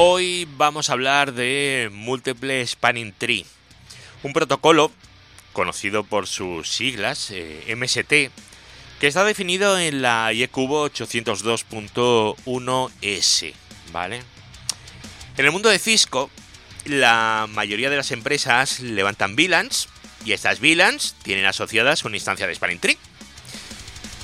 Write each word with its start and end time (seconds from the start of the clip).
Hoy 0.00 0.46
vamos 0.56 0.88
a 0.88 0.92
hablar 0.92 1.32
de 1.32 1.90
Multiple 1.92 2.64
Spanning 2.64 3.12
Tree, 3.12 3.44
un 4.22 4.32
protocolo 4.32 4.92
conocido 5.52 6.04
por 6.04 6.28
sus 6.28 6.68
siglas 6.68 7.32
eh, 7.32 7.74
MST, 7.76 8.30
que 9.00 9.08
está 9.08 9.24
definido 9.24 9.76
en 9.76 10.00
la 10.00 10.32
IECubo 10.32 10.88
802.1S, 10.88 13.54
¿vale? 13.90 14.22
En 15.36 15.44
el 15.44 15.50
mundo 15.50 15.68
de 15.68 15.80
Cisco, 15.80 16.30
la 16.84 17.48
mayoría 17.50 17.90
de 17.90 17.96
las 17.96 18.12
empresas 18.12 18.78
levantan 18.78 19.34
VLANs 19.34 19.88
y 20.24 20.30
estas 20.30 20.60
VLANs 20.60 21.16
tienen 21.24 21.44
asociadas 21.44 22.04
una 22.04 22.14
instancia 22.14 22.46
de 22.46 22.54
Spanning 22.54 22.78
Tree. 22.78 22.98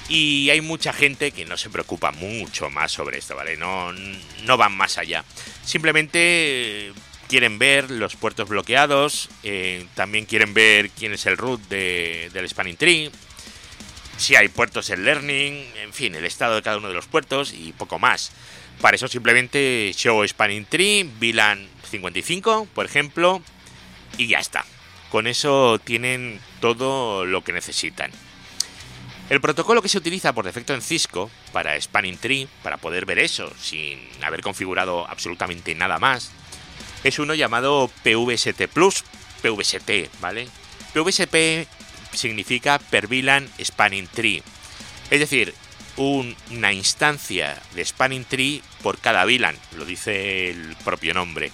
Y 0.08 0.50
hay 0.50 0.60
mucha 0.60 0.92
gente 0.92 1.30
que 1.30 1.44
no 1.46 1.56
se 1.56 1.70
preocupa 1.70 2.12
mucho 2.12 2.68
más 2.70 2.92
sobre 2.92 3.18
esto, 3.18 3.34
¿vale? 3.34 3.56
No, 3.56 3.92
no 3.92 4.56
van 4.56 4.76
más 4.76 4.98
allá. 4.98 5.24
Simplemente 5.64 6.92
quieren 7.28 7.58
ver 7.58 7.90
los 7.90 8.16
puertos 8.16 8.48
bloqueados, 8.48 9.30
eh, 9.42 9.86
también 9.94 10.26
quieren 10.26 10.52
ver 10.52 10.90
quién 10.90 11.12
es 11.12 11.24
el 11.26 11.36
root 11.38 11.60
del 11.68 12.48
Spanning 12.48 12.76
Tree, 12.76 13.10
si 14.16 14.36
hay 14.36 14.48
puertos 14.48 14.90
en 14.90 15.04
Learning, 15.04 15.64
en 15.82 15.92
fin, 15.92 16.14
el 16.14 16.24
estado 16.24 16.56
de 16.56 16.62
cada 16.62 16.78
uno 16.78 16.88
de 16.88 16.94
los 16.94 17.06
puertos 17.06 17.52
y 17.52 17.72
poco 17.72 17.98
más. 17.98 18.32
Para 18.80 18.96
eso 18.96 19.08
simplemente 19.08 19.92
show 19.94 20.26
Spanning 20.26 20.66
Tree, 20.66 21.08
VLAN 21.18 21.66
55, 21.90 22.68
por 22.74 22.86
ejemplo, 22.86 23.42
y 24.18 24.28
ya 24.28 24.38
está. 24.38 24.64
Con 25.10 25.26
eso 25.26 25.78
tienen 25.82 26.40
todo 26.60 27.24
lo 27.24 27.42
que 27.42 27.52
necesitan. 27.52 28.10
El 29.30 29.40
protocolo 29.40 29.80
que 29.80 29.88
se 29.88 29.96
utiliza 29.96 30.34
por 30.34 30.44
defecto 30.44 30.74
en 30.74 30.82
Cisco 30.82 31.30
para 31.52 31.80
Spanning 31.80 32.18
Tree, 32.18 32.46
para 32.62 32.76
poder 32.76 33.06
ver 33.06 33.18
eso 33.18 33.50
sin 33.58 33.98
haber 34.22 34.42
configurado 34.42 35.08
absolutamente 35.08 35.74
nada 35.74 35.98
más, 35.98 36.30
es 37.04 37.18
uno 37.18 37.34
llamado 37.34 37.90
PVST 38.02 38.68
Plus, 38.72 39.02
PVST, 39.42 40.20
¿vale? 40.20 40.46
PVSP 40.92 41.66
significa 42.12 42.78
Per 42.78 43.06
VLAN 43.06 43.48
Spanning 43.62 44.08
Tree, 44.08 44.42
es 45.10 45.20
decir, 45.20 45.54
una 45.96 46.72
instancia 46.72 47.60
de 47.74 47.84
Spanning 47.84 48.24
Tree 48.24 48.62
por 48.82 48.98
cada 48.98 49.24
VLAN, 49.24 49.56
lo 49.76 49.86
dice 49.86 50.50
el 50.50 50.76
propio 50.84 51.14
nombre. 51.14 51.50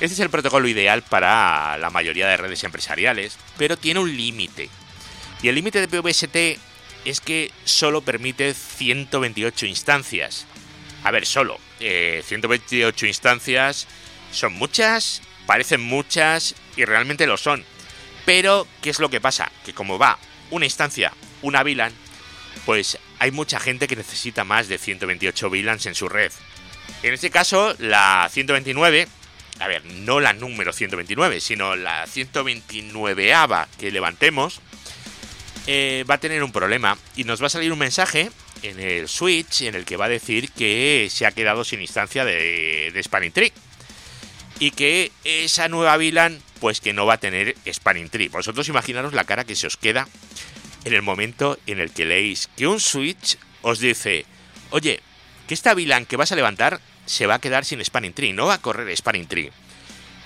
Este 0.00 0.14
es 0.14 0.20
el 0.20 0.30
protocolo 0.30 0.68
ideal 0.68 1.02
para 1.02 1.76
la 1.78 1.90
mayoría 1.90 2.28
de 2.28 2.36
redes 2.36 2.64
empresariales, 2.64 3.38
pero 3.56 3.76
tiene 3.76 4.00
un 4.00 4.14
límite. 4.16 4.68
Y 5.42 5.48
el 5.48 5.54
límite 5.54 5.86
de 5.86 5.88
PVST 5.88 6.69
es 7.04 7.20
que 7.20 7.50
solo 7.64 8.02
permite 8.02 8.54
128 8.54 9.66
instancias. 9.66 10.46
A 11.02 11.10
ver, 11.10 11.26
solo. 11.26 11.58
128 11.78 13.04
eh, 13.04 13.08
instancias 13.08 13.86
son 14.32 14.52
muchas, 14.52 15.22
parecen 15.46 15.80
muchas 15.80 16.54
y 16.76 16.84
realmente 16.84 17.26
lo 17.26 17.36
son. 17.36 17.64
Pero, 18.26 18.66
¿qué 18.82 18.90
es 18.90 18.98
lo 18.98 19.08
que 19.08 19.20
pasa? 19.20 19.50
Que 19.64 19.72
como 19.72 19.98
va 19.98 20.18
una 20.50 20.66
instancia, 20.66 21.12
una 21.42 21.62
VLAN, 21.62 21.92
pues 22.66 22.98
hay 23.18 23.30
mucha 23.30 23.58
gente 23.58 23.88
que 23.88 23.96
necesita 23.96 24.44
más 24.44 24.68
de 24.68 24.78
128 24.78 25.48
VLANs 25.48 25.86
en 25.86 25.94
su 25.94 26.08
red. 26.08 26.32
En 27.02 27.14
este 27.14 27.30
caso, 27.30 27.74
la 27.78 28.28
129, 28.30 29.08
a 29.60 29.68
ver, 29.68 29.84
no 29.84 30.20
la 30.20 30.32
número 30.32 30.72
129, 30.72 31.40
sino 31.40 31.76
la 31.76 32.06
129 32.06 33.34
ABA 33.34 33.68
que 33.78 33.90
levantemos, 33.90 34.60
eh, 35.66 36.04
va 36.08 36.14
a 36.14 36.18
tener 36.18 36.42
un 36.42 36.52
problema 36.52 36.96
y 37.16 37.24
nos 37.24 37.42
va 37.42 37.46
a 37.46 37.50
salir 37.50 37.72
un 37.72 37.78
mensaje 37.78 38.30
en 38.62 38.80
el 38.80 39.08
switch 39.08 39.62
en 39.62 39.74
el 39.74 39.84
que 39.84 39.96
va 39.96 40.06
a 40.06 40.08
decir 40.08 40.50
que 40.50 41.08
se 41.10 41.26
ha 41.26 41.32
quedado 41.32 41.64
sin 41.64 41.80
instancia 41.80 42.24
de, 42.24 42.98
Spanning 43.02 43.32
Tree 43.32 43.52
y 44.58 44.72
que 44.72 45.10
esa 45.24 45.68
nueva 45.68 45.96
VLAN 45.96 46.40
pues 46.60 46.80
que 46.80 46.92
no 46.92 47.06
va 47.06 47.14
a 47.14 47.20
tener 47.20 47.56
Spanning 47.66 48.10
Tree. 48.10 48.28
Vosotros 48.28 48.68
imaginaros 48.68 49.14
la 49.14 49.24
cara 49.24 49.44
que 49.44 49.56
se 49.56 49.66
os 49.66 49.76
queda 49.76 50.08
en 50.84 50.92
el 50.92 51.02
momento 51.02 51.58
en 51.66 51.80
el 51.80 51.90
que 51.90 52.04
leéis 52.04 52.50
que 52.56 52.66
un 52.66 52.80
switch 52.80 53.38
os 53.62 53.80
dice, 53.80 54.26
oye, 54.70 55.00
que 55.46 55.54
esta 55.54 55.74
VLAN 55.74 56.06
que 56.06 56.16
vas 56.16 56.32
a 56.32 56.36
levantar 56.36 56.80
se 57.06 57.26
va 57.26 57.34
a 57.34 57.40
quedar 57.40 57.64
sin 57.64 57.84
Spanning 57.84 58.12
Tree, 58.12 58.32
no 58.32 58.46
va 58.46 58.54
a 58.54 58.62
correr 58.62 58.94
Spanning 58.96 59.26
Tree. 59.26 59.50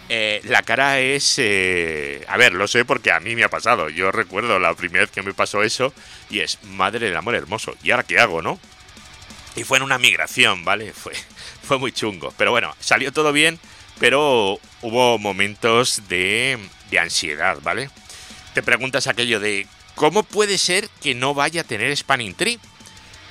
Eh, 0.09 0.41
la 0.45 0.63
cara 0.63 1.01
es... 1.01 1.37
Eh, 1.39 2.25
a 2.29 2.37
ver, 2.37 2.53
lo 2.53 2.69
sé 2.69 2.85
porque 2.85 3.11
a 3.11 3.21
mí 3.21 3.35
me 3.35 3.45
ha 3.45 3.49
pasado. 3.49 3.89
Yo 3.89 4.13
recuerdo 4.13 4.59
la 4.59 4.75
primera 4.75 5.05
vez 5.05 5.11
que 5.11 5.23
me 5.23 5.35
pasó 5.35 5.63
eso 5.63 5.93
y 6.31 6.41
es, 6.41 6.59
madre 6.65 7.07
del 7.07 7.17
amor 7.17 7.35
hermoso. 7.35 7.75
¿Y 7.83 7.91
ahora 7.91 8.03
qué 8.05 8.19
hago, 8.19 8.43
no? 8.43 8.59
Y 9.57 9.65
fue 9.65 9.79
en 9.79 9.85
una 9.85 9.99
migración, 9.99 10.65
¿vale? 10.65 10.93
Fue, 10.95 11.15
fue 11.63 11.79
muy 11.79 11.93
chungo. 11.93 12.33
Pero 12.37 12.51
bueno, 12.51 12.75
salió 12.81 13.13
todo 13.13 13.33
bien, 13.33 13.59
pero 13.99 14.59
hubo 14.83 15.19
momentos 15.19 16.03
de, 16.09 16.59
ansiedad, 17.01 17.59
¿vale? 17.63 17.91
Te 18.55 18.63
preguntas 18.63 19.09
aquello 19.09 19.41
de, 19.41 19.67
¿cómo 19.97 20.23
puede 20.23 20.59
ser 20.59 20.89
que 21.03 21.15
no 21.15 21.35
vaya 21.35 21.63
a 21.63 21.65
tener 21.65 21.97
Spanning 21.97 22.35
Tree? 22.35 22.61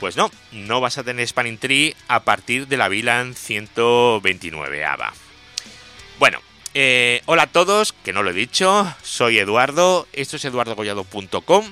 Pues 0.01 0.17
no, 0.17 0.31
no 0.51 0.81
vas 0.81 0.97
a 0.97 1.03
tener 1.03 1.25
Spanning 1.25 1.57
Tree 1.57 1.95
a 2.09 2.21
partir 2.23 2.67
de 2.67 2.75
la 2.75 2.89
VLAN 2.89 3.35
129 3.35 4.83
ABA. 4.83 5.13
Bueno, 6.19 6.41
eh, 6.73 7.21
hola 7.25 7.43
a 7.43 7.47
todos, 7.47 7.93
que 7.93 8.13
no 8.13 8.23
lo 8.23 8.31
he 8.31 8.33
dicho, 8.33 8.93
soy 9.01 9.37
Eduardo, 9.37 10.07
esto 10.13 10.37
es 10.37 10.45
eduardogollado.com. 10.45 11.65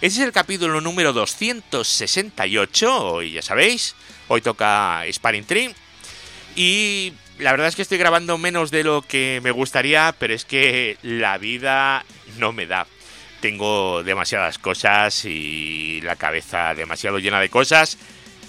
Este 0.00 0.20
es 0.20 0.26
el 0.26 0.32
capítulo 0.32 0.80
número 0.80 1.12
268, 1.12 3.06
hoy 3.06 3.32
ya 3.32 3.42
sabéis, 3.42 3.94
hoy 4.28 4.40
toca 4.40 5.02
Sparring 5.10 5.44
Tree. 5.44 5.74
Y 6.56 7.12
la 7.38 7.52
verdad 7.52 7.68
es 7.68 7.76
que 7.76 7.82
estoy 7.82 7.98
grabando 7.98 8.38
menos 8.38 8.70
de 8.70 8.84
lo 8.84 9.02
que 9.02 9.40
me 9.42 9.50
gustaría, 9.50 10.14
pero 10.18 10.34
es 10.34 10.44
que 10.44 10.96
la 11.02 11.38
vida 11.38 12.04
no 12.38 12.52
me 12.52 12.66
da. 12.66 12.86
Tengo 13.40 14.02
demasiadas 14.02 14.58
cosas 14.58 15.24
y 15.24 16.00
la 16.02 16.16
cabeza 16.16 16.74
demasiado 16.74 17.18
llena 17.18 17.40
de 17.40 17.48
cosas 17.48 17.98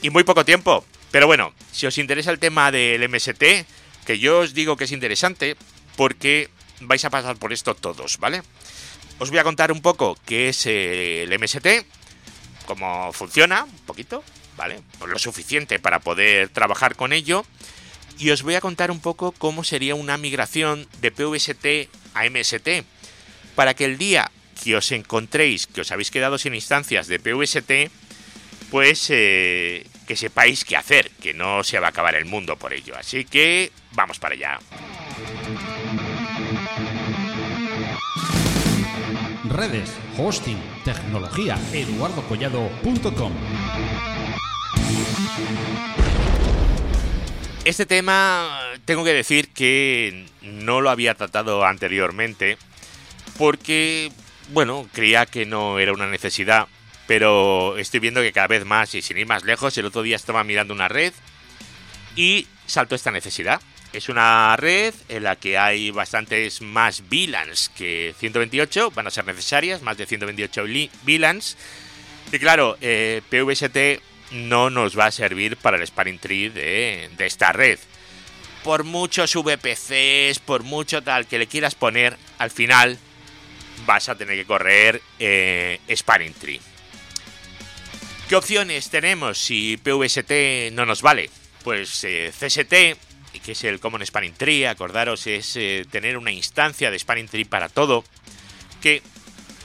y 0.01 0.09
muy 0.09 0.23
poco 0.23 0.45
tiempo. 0.45 0.85
Pero 1.11 1.27
bueno, 1.27 1.53
si 1.71 1.85
os 1.85 1.97
interesa 1.97 2.31
el 2.31 2.39
tema 2.39 2.71
del 2.71 3.07
MST, 3.07 3.43
que 4.05 4.19
yo 4.19 4.39
os 4.39 4.53
digo 4.53 4.77
que 4.77 4.85
es 4.85 4.91
interesante, 4.91 5.55
porque 5.95 6.49
vais 6.81 7.03
a 7.05 7.09
pasar 7.09 7.37
por 7.37 7.53
esto 7.53 7.75
todos, 7.75 8.17
¿vale? 8.17 8.41
Os 9.19 9.29
voy 9.29 9.39
a 9.39 9.43
contar 9.43 9.71
un 9.71 9.81
poco 9.81 10.17
qué 10.25 10.49
es 10.49 10.65
el 10.65 11.29
MST, 11.37 11.85
cómo 12.65 13.13
funciona, 13.13 13.65
un 13.65 13.85
poquito, 13.85 14.23
¿vale? 14.57 14.81
Lo 15.05 15.19
suficiente 15.19 15.79
para 15.79 15.99
poder 15.99 16.49
trabajar 16.49 16.95
con 16.95 17.13
ello. 17.13 17.45
Y 18.17 18.29
os 18.31 18.43
voy 18.43 18.55
a 18.55 18.61
contar 18.61 18.91
un 18.91 18.99
poco 18.99 19.31
cómo 19.31 19.63
sería 19.63 19.95
una 19.95 20.17
migración 20.17 20.87
de 21.01 21.11
PVST 21.11 21.89
a 22.13 22.29
MST, 22.29 22.83
para 23.55 23.73
que 23.73 23.85
el 23.85 23.97
día 23.97 24.31
que 24.63 24.75
os 24.75 24.91
encontréis 24.91 25.67
que 25.67 25.81
os 25.81 25.91
habéis 25.91 26.11
quedado 26.11 26.37
sin 26.37 26.53
instancias 26.53 27.07
de 27.07 27.19
PVST, 27.19 27.91
pues 28.69 29.07
eh, 29.09 29.87
que 30.07 30.15
sepáis 30.15 30.65
qué 30.65 30.77
hacer, 30.77 31.11
que 31.21 31.33
no 31.33 31.63
se 31.63 31.79
va 31.79 31.87
a 31.87 31.89
acabar 31.89 32.15
el 32.15 32.25
mundo 32.25 32.57
por 32.57 32.73
ello. 32.73 32.95
Así 32.97 33.25
que 33.25 33.71
vamos 33.93 34.19
para 34.19 34.35
allá. 34.35 34.59
Redes, 39.51 39.93
hosting, 40.17 40.57
tecnología, 40.85 41.59
eduardocollado.com. 41.73 43.33
Este 47.63 47.85
tema 47.85 48.59
tengo 48.85 49.03
que 49.03 49.13
decir 49.13 49.49
que 49.49 50.25
no 50.41 50.81
lo 50.81 50.89
había 50.89 51.13
tratado 51.13 51.63
anteriormente 51.65 52.57
porque, 53.37 54.11
bueno, 54.49 54.87
creía 54.93 55.25
que 55.25 55.45
no 55.45 55.79
era 55.79 55.93
una 55.93 56.07
necesidad, 56.07 56.67
pero 57.07 57.77
estoy 57.77 57.99
viendo 57.99 58.21
que 58.21 58.31
cada 58.31 58.47
vez 58.47 58.65
más 58.65 58.95
y 58.95 59.01
sin 59.01 59.17
ir 59.17 59.27
más 59.27 59.43
lejos, 59.43 59.77
el 59.77 59.85
otro 59.85 60.01
día 60.01 60.15
estaba 60.15 60.43
mirando 60.43 60.73
una 60.73 60.87
red 60.87 61.13
y 62.15 62.47
saltó 62.65 62.95
esta 62.95 63.11
necesidad. 63.11 63.61
Es 63.93 64.07
una 64.07 64.55
red 64.55 64.93
en 65.09 65.23
la 65.23 65.35
que 65.35 65.57
hay 65.57 65.91
bastantes 65.91 66.61
más 66.61 67.03
VLANs 67.09 67.69
que 67.69 68.15
128, 68.17 68.91
van 68.91 69.07
a 69.07 69.11
ser 69.11 69.25
necesarias, 69.25 69.81
más 69.81 69.97
de 69.97 70.05
128 70.05 70.63
VLANs. 71.03 71.57
Y 72.31 72.39
claro, 72.39 72.77
eh, 72.79 73.21
PVST 73.29 74.01
no 74.31 74.69
nos 74.69 74.97
va 74.97 75.07
a 75.07 75.11
servir 75.11 75.57
para 75.57 75.75
el 75.75 75.85
spanning 75.85 76.19
tree 76.19 76.49
de, 76.49 77.09
esta 77.19 77.51
red. 77.51 77.79
Por 78.63 78.85
muchos 78.85 79.35
VPCs, 79.35 80.39
por 80.39 80.63
mucho 80.63 81.01
tal 81.01 81.27
que 81.27 81.39
le 81.39 81.47
quieras 81.47 81.75
poner, 81.75 82.17
al 82.37 82.51
final 82.51 82.97
vas 83.85 84.07
a 84.07 84.15
tener 84.15 84.37
que 84.37 84.45
correr 84.45 85.01
eh, 85.19 85.79
spanning 85.93 86.33
tree. 86.33 86.61
¿Qué 88.29 88.37
opciones 88.37 88.89
tenemos 88.89 89.37
si 89.37 89.75
PVST 89.75 90.71
no 90.71 90.85
nos 90.85 91.01
vale? 91.01 91.29
Pues 91.65 92.05
eh, 92.05 92.31
CST 92.31 93.10
que 93.43 93.53
es 93.53 93.63
el 93.63 93.79
Common 93.79 94.05
Spanning 94.05 94.33
Tree, 94.33 94.67
acordaros, 94.67 95.27
es 95.27 95.55
eh, 95.55 95.85
tener 95.89 96.17
una 96.17 96.31
instancia 96.31 96.91
de 96.91 96.99
Spanning 96.99 97.27
Tree 97.27 97.45
para 97.45 97.69
todo, 97.69 98.03
que 98.81 99.01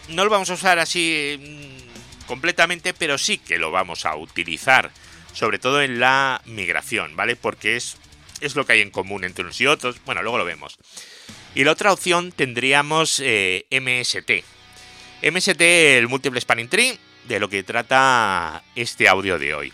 no 0.09 0.25
lo 0.25 0.31
vamos 0.31 0.51
a 0.51 0.55
usar 0.55 0.79
así 0.79 1.39
mm, 1.39 2.27
completamente, 2.27 2.95
pero 2.95 3.19
sí 3.19 3.39
que 3.39 3.59
lo 3.59 3.71
vamos 3.71 4.07
a 4.07 4.17
utilizar, 4.17 4.91
sobre 5.33 5.59
todo 5.59 5.83
en 5.83 6.01
la 6.01 6.41
migración, 6.47 7.17
¿vale? 7.17 7.37
Porque 7.37 7.77
es 7.77 7.97
es 8.41 8.57
lo 8.57 8.67
que 8.67 8.75
hay 8.75 8.81
en 8.81 8.91
común 8.91 9.25
entre 9.25 9.45
unos 9.45 9.61
y 9.61 9.67
otros. 9.67 9.97
Bueno, 10.05 10.23
luego 10.23 10.39
lo 10.39 10.45
vemos. 10.45 10.79
Y 11.55 11.65
la 11.65 11.73
otra 11.73 11.93
opción 11.93 12.33
tendríamos 12.33 13.21
eh, 13.25 13.67
MST. 13.71 14.45
MST, 15.23 15.61
el 15.61 16.09
Multiple 16.09 16.41
Spanning 16.41 16.69
Tree, 16.69 16.99
de 17.27 17.41
lo 17.41 17.49
que 17.49 17.63
trata 17.63 18.63
este 18.75 19.09
audio 19.09 19.39
de 19.39 19.55
hoy. 19.55 19.73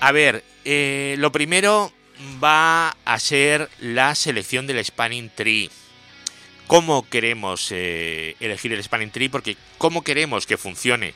A 0.00 0.12
ver, 0.12 0.44
eh, 0.64 1.14
lo 1.18 1.30
primero 1.32 1.92
va 2.42 2.96
a 3.04 3.18
ser 3.18 3.70
la 3.80 4.14
selección 4.14 4.66
del 4.66 4.84
Spanning 4.84 5.30
Tree. 5.34 5.70
¿Cómo 6.66 7.08
queremos 7.08 7.68
eh, 7.70 8.36
elegir 8.40 8.72
el 8.72 8.82
Spanning 8.82 9.10
Tree? 9.10 9.28
Porque 9.28 9.56
¿cómo 9.78 10.02
queremos 10.02 10.46
que 10.46 10.56
funcione? 10.56 11.14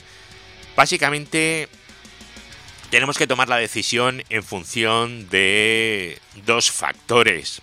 Básicamente 0.77 1.69
tenemos 2.91 3.19
que 3.19 3.27
tomar 3.27 3.49
la 3.49 3.57
decisión 3.57 4.23
en 4.29 4.43
función 4.43 5.29
de 5.29 6.19
dos 6.47 6.71
factores. 6.71 7.63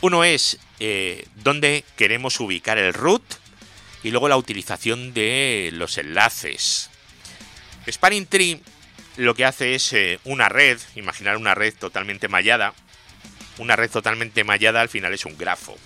Uno 0.00 0.24
es 0.24 0.58
eh, 0.80 1.26
dónde 1.36 1.84
queremos 1.96 2.40
ubicar 2.40 2.78
el 2.78 2.92
root 2.92 3.22
y 4.02 4.10
luego 4.10 4.28
la 4.28 4.36
utilización 4.36 5.14
de 5.14 5.70
los 5.72 5.96
enlaces. 5.98 6.90
Spanning 7.90 8.26
Tree 8.26 8.60
lo 9.16 9.34
que 9.34 9.44
hace 9.44 9.74
es 9.74 9.92
eh, 9.92 10.18
una 10.24 10.48
red, 10.48 10.78
imaginar 10.94 11.36
una 11.36 11.54
red 11.54 11.74
totalmente 11.74 12.28
mallada. 12.28 12.74
Una 13.58 13.76
red 13.76 13.90
totalmente 13.90 14.44
mallada 14.44 14.80
al 14.80 14.88
final 14.88 15.12
es 15.12 15.26
un 15.26 15.36
grafo. 15.36 15.76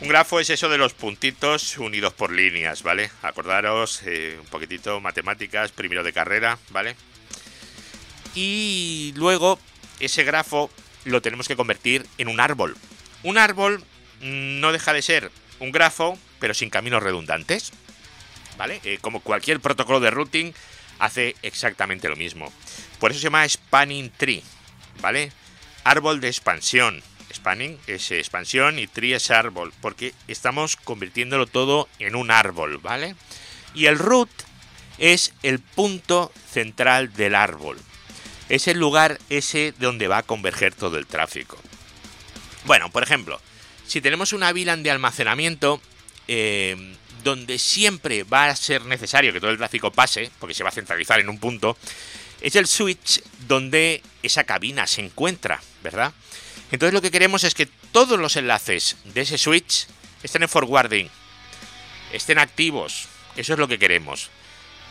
Un 0.00 0.08
grafo 0.08 0.40
es 0.40 0.50
eso 0.50 0.68
de 0.68 0.78
los 0.78 0.94
puntitos 0.94 1.76
unidos 1.78 2.14
por 2.14 2.32
líneas, 2.32 2.82
¿vale? 2.82 3.10
Acordaros 3.22 4.02
eh, 4.06 4.38
un 4.40 4.46
poquitito 4.46 5.00
matemáticas, 5.00 5.72
primero 5.72 6.02
de 6.02 6.12
carrera, 6.12 6.58
¿vale? 6.70 6.96
Y 8.34 9.12
luego 9.16 9.58
ese 9.98 10.24
grafo 10.24 10.70
lo 11.04 11.20
tenemos 11.20 11.48
que 11.48 11.56
convertir 11.56 12.06
en 12.18 12.28
un 12.28 12.40
árbol. 12.40 12.76
Un 13.22 13.36
árbol 13.36 13.78
mm, 14.20 14.60
no 14.60 14.72
deja 14.72 14.92
de 14.92 15.02
ser 15.02 15.30
un 15.58 15.72
grafo, 15.72 16.18
pero 16.38 16.54
sin 16.54 16.70
caminos 16.70 17.02
redundantes, 17.02 17.72
¿vale? 18.56 18.80
Eh, 18.84 18.98
como 19.00 19.20
cualquier 19.20 19.60
protocolo 19.60 20.00
de 20.00 20.10
routing 20.10 20.54
hace 21.00 21.34
exactamente 21.42 22.08
lo 22.08 22.16
mismo. 22.16 22.52
Por 23.00 23.10
eso 23.10 23.18
se 23.18 23.24
llama 23.24 23.48
Spanning 23.48 24.10
Tree, 24.16 24.42
¿vale? 25.00 25.32
Árbol 25.82 26.20
de 26.20 26.28
expansión. 26.28 27.02
Spanning 27.32 27.78
es 27.86 28.10
expansión 28.10 28.78
y 28.78 28.86
tree 28.86 29.14
es 29.14 29.30
árbol, 29.30 29.72
porque 29.80 30.14
estamos 30.28 30.76
convirtiéndolo 30.76 31.46
todo 31.46 31.88
en 31.98 32.16
un 32.16 32.30
árbol, 32.30 32.78
¿vale? 32.78 33.14
Y 33.74 33.86
el 33.86 33.98
root 33.98 34.30
es 34.98 35.32
el 35.42 35.60
punto 35.60 36.32
central 36.50 37.12
del 37.14 37.34
árbol. 37.34 37.78
Es 38.48 38.66
el 38.68 38.78
lugar 38.78 39.18
ese 39.30 39.72
donde 39.78 40.08
va 40.08 40.18
a 40.18 40.22
converger 40.24 40.74
todo 40.74 40.98
el 40.98 41.06
tráfico. 41.06 41.56
Bueno, 42.64 42.90
por 42.90 43.02
ejemplo, 43.02 43.40
si 43.86 44.00
tenemos 44.00 44.32
una 44.32 44.52
VLAN 44.52 44.82
de 44.82 44.90
almacenamiento, 44.90 45.80
eh, 46.28 46.96
donde 47.22 47.58
siempre 47.58 48.24
va 48.24 48.46
a 48.46 48.56
ser 48.56 48.84
necesario 48.84 49.32
que 49.32 49.40
todo 49.40 49.50
el 49.50 49.58
tráfico 49.58 49.90
pase, 49.90 50.30
porque 50.38 50.54
se 50.54 50.62
va 50.62 50.70
a 50.70 50.72
centralizar 50.72 51.20
en 51.20 51.28
un 51.28 51.38
punto, 51.38 51.76
es 52.40 52.56
el 52.56 52.66
switch 52.66 53.22
donde 53.46 54.02
esa 54.22 54.44
cabina 54.44 54.86
se 54.86 55.02
encuentra, 55.02 55.60
¿verdad? 55.82 56.12
Entonces 56.70 56.94
lo 56.94 57.02
que 57.02 57.10
queremos 57.10 57.44
es 57.44 57.54
que 57.54 57.66
todos 57.92 58.18
los 58.18 58.36
enlaces 58.36 58.96
de 59.04 59.22
ese 59.22 59.38
switch 59.38 59.86
estén 60.22 60.42
en 60.42 60.48
forwarding, 60.48 61.10
estén 62.12 62.38
activos. 62.38 63.08
Eso 63.36 63.52
es 63.54 63.58
lo 63.58 63.68
que 63.68 63.78
queremos. 63.78 64.30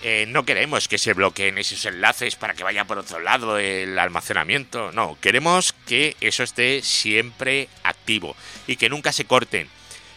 Eh, 0.02 0.26
no 0.30 0.46
queremos 0.46 0.88
que 0.88 0.98
se 0.98 1.14
bloqueen 1.14 1.58
esos 1.58 1.84
enlaces 1.84 2.38
para 2.38 2.54
que 2.54 2.64
vaya 2.64 2.86
por 2.86 2.98
otro 2.98 3.20
lado 3.20 3.58
el 3.58 3.98
almacenamiento. 4.00 4.92
No, 4.94 5.18
queremos 5.20 5.74
que 5.86 6.16
eso 6.22 6.44
esté 6.44 6.82
siempre 6.82 7.68
activo 7.84 8.36
y 8.66 8.78
que 8.78 8.90
nunca 8.90 9.12
se 9.12 9.26
corten. 9.26 9.68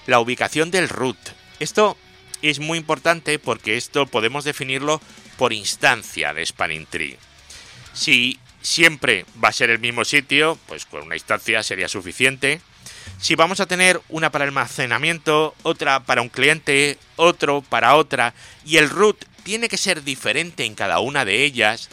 La 0.06 0.20
ubicación 0.20 0.70
del 0.70 0.88
root, 0.88 1.18
esto 1.62 1.96
es 2.42 2.58
muy 2.58 2.78
importante 2.78 3.38
porque 3.38 3.76
esto 3.76 4.06
podemos 4.06 4.44
definirlo 4.44 5.00
por 5.36 5.52
instancia 5.52 6.34
de 6.34 6.44
Spanning 6.44 6.86
Tree. 6.86 7.18
Si 7.92 8.38
siempre 8.60 9.26
va 9.42 9.48
a 9.48 9.52
ser 9.52 9.70
el 9.70 9.78
mismo 9.78 10.04
sitio, 10.04 10.58
pues 10.66 10.86
con 10.86 11.02
una 11.02 11.16
instancia 11.16 11.62
sería 11.62 11.88
suficiente. 11.88 12.60
Si 13.20 13.34
vamos 13.34 13.60
a 13.60 13.66
tener 13.66 14.00
una 14.08 14.30
para 14.30 14.44
almacenamiento, 14.44 15.54
otra 15.62 16.00
para 16.00 16.22
un 16.22 16.28
cliente, 16.28 16.98
otro 17.16 17.62
para 17.62 17.94
otra, 17.94 18.34
y 18.64 18.76
el 18.76 18.90
root 18.90 19.24
tiene 19.44 19.68
que 19.68 19.76
ser 19.76 20.02
diferente 20.02 20.64
en 20.64 20.74
cada 20.74 21.00
una 21.00 21.24
de 21.24 21.44
ellas, 21.44 21.88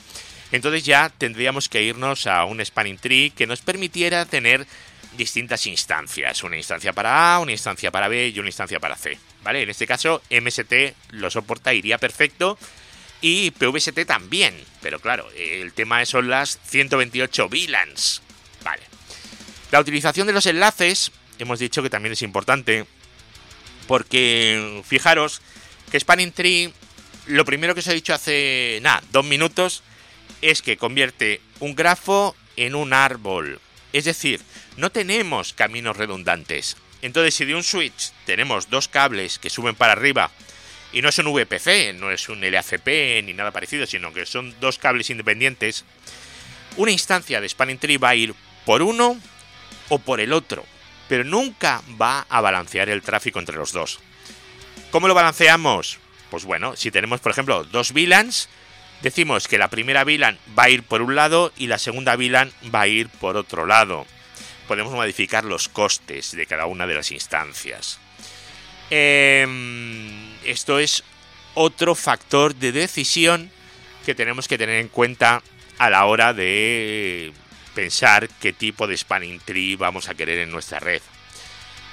entonces 0.51 0.83
ya 0.83 1.11
tendríamos 1.15 1.69
que 1.69 1.83
irnos 1.83 2.25
a 2.27 2.45
un 2.45 2.63
spanning 2.63 2.97
tree 2.97 3.31
que 3.31 3.47
nos 3.47 3.61
permitiera 3.61 4.25
tener 4.25 4.65
distintas 5.17 5.65
instancias, 5.67 6.43
una 6.43 6.57
instancia 6.57 6.93
para 6.93 7.35
A, 7.35 7.39
una 7.39 7.51
instancia 7.51 7.91
para 7.91 8.07
B 8.07 8.29
y 8.29 8.39
una 8.39 8.49
instancia 8.49 8.79
para 8.79 8.95
C. 8.95 9.17
¿Vale? 9.43 9.63
En 9.63 9.69
este 9.69 9.87
caso, 9.87 10.21
MST 10.29 10.73
lo 11.11 11.29
soporta, 11.29 11.73
iría 11.73 11.97
perfecto. 11.97 12.57
Y 13.21 13.51
PVST 13.51 14.05
también. 14.05 14.55
Pero 14.81 14.99
claro, 14.99 15.29
el 15.35 15.73
tema 15.73 16.05
son 16.05 16.29
las 16.29 16.59
128 16.65 17.49
VLANs. 17.49 18.21
Vale. 18.63 18.83
La 19.71 19.79
utilización 19.79 20.27
de 20.27 20.33
los 20.33 20.45
enlaces, 20.45 21.11
hemos 21.37 21.59
dicho 21.59 21.83
que 21.83 21.89
también 21.89 22.13
es 22.13 22.21
importante. 22.21 22.85
Porque 23.87 24.81
fijaros 24.85 25.41
que 25.91 25.99
Spanning 25.99 26.31
Tree, 26.31 26.73
lo 27.27 27.45
primero 27.45 27.73
que 27.73 27.79
os 27.79 27.87
he 27.87 27.93
dicho 27.93 28.13
hace, 28.13 28.79
nada, 28.81 29.01
dos 29.11 29.25
minutos, 29.25 29.83
es 30.41 30.61
que 30.61 30.77
convierte 30.77 31.41
un 31.59 31.75
grafo 31.75 32.35
en 32.55 32.75
un 32.75 32.93
árbol. 32.93 33.59
Es 33.93 34.05
decir, 34.05 34.41
no 34.77 34.91
tenemos 34.91 35.53
caminos 35.53 35.97
redundantes. 35.97 36.77
Entonces, 37.01 37.33
si 37.33 37.45
de 37.45 37.55
un 37.55 37.63
switch 37.63 38.11
tenemos 38.25 38.69
dos 38.69 38.87
cables 38.87 39.39
que 39.39 39.49
suben 39.49 39.75
para 39.75 39.93
arriba, 39.93 40.31
y 40.91 41.01
no 41.01 41.09
es 41.09 41.19
un 41.19 41.31
VPC, 41.31 41.93
no 41.95 42.11
es 42.11 42.29
un 42.29 42.41
LACP 42.41 43.23
ni 43.23 43.33
nada 43.33 43.51
parecido, 43.51 43.85
sino 43.85 44.11
que 44.13 44.25
son 44.25 44.55
dos 44.59 44.77
cables 44.77 45.09
independientes, 45.09 45.85
una 46.77 46.91
instancia 46.91 47.41
de 47.41 47.49
Spanning 47.49 47.77
Tree 47.77 47.97
va 47.97 48.09
a 48.09 48.15
ir 48.15 48.33
por 48.65 48.81
uno 48.81 49.19
o 49.89 49.99
por 49.99 50.19
el 50.19 50.33
otro, 50.33 50.65
pero 51.07 51.23
nunca 51.23 51.81
va 51.99 52.25
a 52.29 52.41
balancear 52.41 52.89
el 52.89 53.01
tráfico 53.01 53.39
entre 53.39 53.55
los 53.55 53.71
dos. 53.71 53.99
¿Cómo 54.91 55.07
lo 55.07 55.13
balanceamos? 55.13 55.99
Pues 56.29 56.45
bueno, 56.45 56.75
si 56.75 56.91
tenemos, 56.91 57.19
por 57.21 57.31
ejemplo, 57.31 57.63
dos 57.63 57.91
VLANs, 57.91 58.49
decimos 59.01 59.47
que 59.47 59.57
la 59.57 59.69
primera 59.69 60.03
VLAN 60.03 60.37
va 60.57 60.63
a 60.63 60.69
ir 60.69 60.83
por 60.83 61.01
un 61.01 61.15
lado 61.15 61.51
y 61.57 61.67
la 61.67 61.77
segunda 61.77 62.15
VLAN 62.15 62.51
va 62.73 62.81
a 62.81 62.87
ir 62.87 63.09
por 63.09 63.37
otro 63.37 63.65
lado 63.65 64.05
podemos 64.69 64.93
modificar 64.93 65.45
los 65.45 65.67
costes 65.67 66.31
de 66.35 66.45
cada 66.45 66.67
una 66.67 66.85
de 66.85 66.93
las 66.93 67.11
instancias. 67.11 67.97
Em, 68.91 70.37
esto 70.45 70.77
es 70.77 71.03
otro 71.55 71.95
factor 71.95 72.53
de 72.53 72.71
decisión 72.71 73.49
que 74.05 74.13
tenemos 74.13 74.47
que 74.47 74.59
tener 74.59 74.75
en 74.75 74.87
cuenta 74.87 75.41
a 75.79 75.89
la 75.89 76.05
hora 76.05 76.35
de 76.35 77.33
pensar 77.73 78.29
qué 78.39 78.53
tipo 78.53 78.85
de 78.85 78.95
spanning 78.95 79.39
tree 79.39 79.75
vamos 79.75 80.07
a 80.07 80.13
querer 80.13 80.37
en 80.37 80.51
nuestra 80.51 80.79
red. 80.79 81.01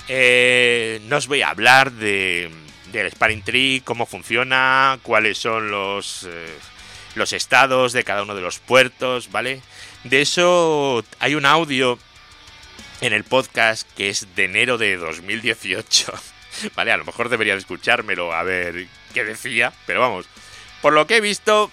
Eh, 0.08 1.00
no 1.04 1.16
os 1.16 1.28
voy 1.28 1.40
a 1.40 1.48
hablar 1.48 1.92
de, 1.92 2.50
del 2.92 3.10
spanning 3.10 3.42
tree, 3.42 3.80
cómo 3.82 4.04
funciona, 4.04 4.98
cuáles 5.02 5.38
son 5.38 5.70
los, 5.70 6.24
eh, 6.28 6.58
los 7.16 7.32
estados 7.32 7.92
de 7.92 8.04
cada 8.04 8.22
uno 8.22 8.34
de 8.34 8.42
los 8.42 8.58
puertos, 8.58 9.30
¿vale? 9.32 9.62
De 10.04 10.20
eso 10.22 11.04
hay 11.18 11.34
un 11.34 11.46
audio 11.46 11.98
en 13.00 13.12
el 13.12 13.24
podcast 13.24 13.88
que 13.96 14.08
es 14.08 14.34
de 14.36 14.44
enero 14.44 14.78
de 14.78 14.96
2018. 14.96 16.12
Vale, 16.74 16.92
a 16.92 16.96
lo 16.96 17.04
mejor 17.04 17.28
debería 17.28 17.54
de 17.54 17.60
escuchármelo 17.60 18.32
a 18.32 18.42
ver 18.42 18.86
qué 19.12 19.24
decía, 19.24 19.72
pero 19.86 20.00
vamos. 20.00 20.26
Por 20.80 20.94
lo 20.94 21.06
que 21.06 21.16
he 21.16 21.20
visto, 21.20 21.70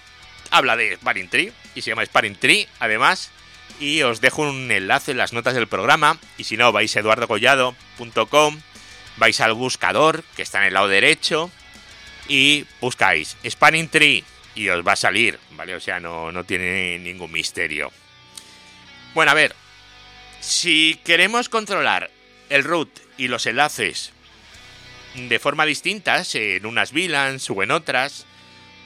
habla 0.50 0.76
de 0.76 0.96
Sparring 0.96 1.28
Tree 1.28 1.52
y 1.74 1.82
se 1.82 1.90
llama 1.90 2.04
Sparring 2.04 2.36
Tree, 2.36 2.68
además. 2.80 3.30
Y 3.80 4.02
os 4.02 4.20
dejo 4.20 4.42
un 4.42 4.70
enlace 4.70 5.12
en 5.12 5.16
las 5.16 5.32
notas 5.32 5.54
del 5.54 5.68
programa. 5.68 6.18
Y 6.36 6.44
si 6.44 6.56
no, 6.56 6.70
vais 6.70 6.94
a 6.96 7.00
eduardocollado.com, 7.00 8.60
vais 9.16 9.40
al 9.40 9.54
buscador 9.54 10.22
que 10.36 10.42
está 10.42 10.58
en 10.58 10.64
el 10.64 10.74
lado 10.74 10.88
derecho 10.88 11.50
y 12.28 12.66
buscáis 12.80 13.36
Spanning 13.44 13.88
Tree 13.88 14.24
y 14.54 14.68
os 14.68 14.86
va 14.86 14.92
a 14.92 14.96
salir, 14.96 15.38
¿vale? 15.52 15.74
O 15.74 15.80
sea, 15.80 16.00
no, 16.00 16.30
no 16.32 16.44
tiene 16.44 16.98
ningún 16.98 17.32
misterio. 17.32 17.92
Bueno, 19.14 19.30
a 19.30 19.34
ver, 19.34 19.54
si 20.40 21.00
queremos 21.04 21.48
controlar 21.48 22.10
el 22.48 22.64
root 22.64 22.90
y 23.16 23.28
los 23.28 23.46
enlaces 23.46 24.12
de 25.14 25.38
forma 25.38 25.64
distinta, 25.64 26.22
en 26.34 26.66
unas 26.66 26.92
VLANs 26.92 27.48
o 27.50 27.62
en 27.62 27.70
otras, 27.70 28.26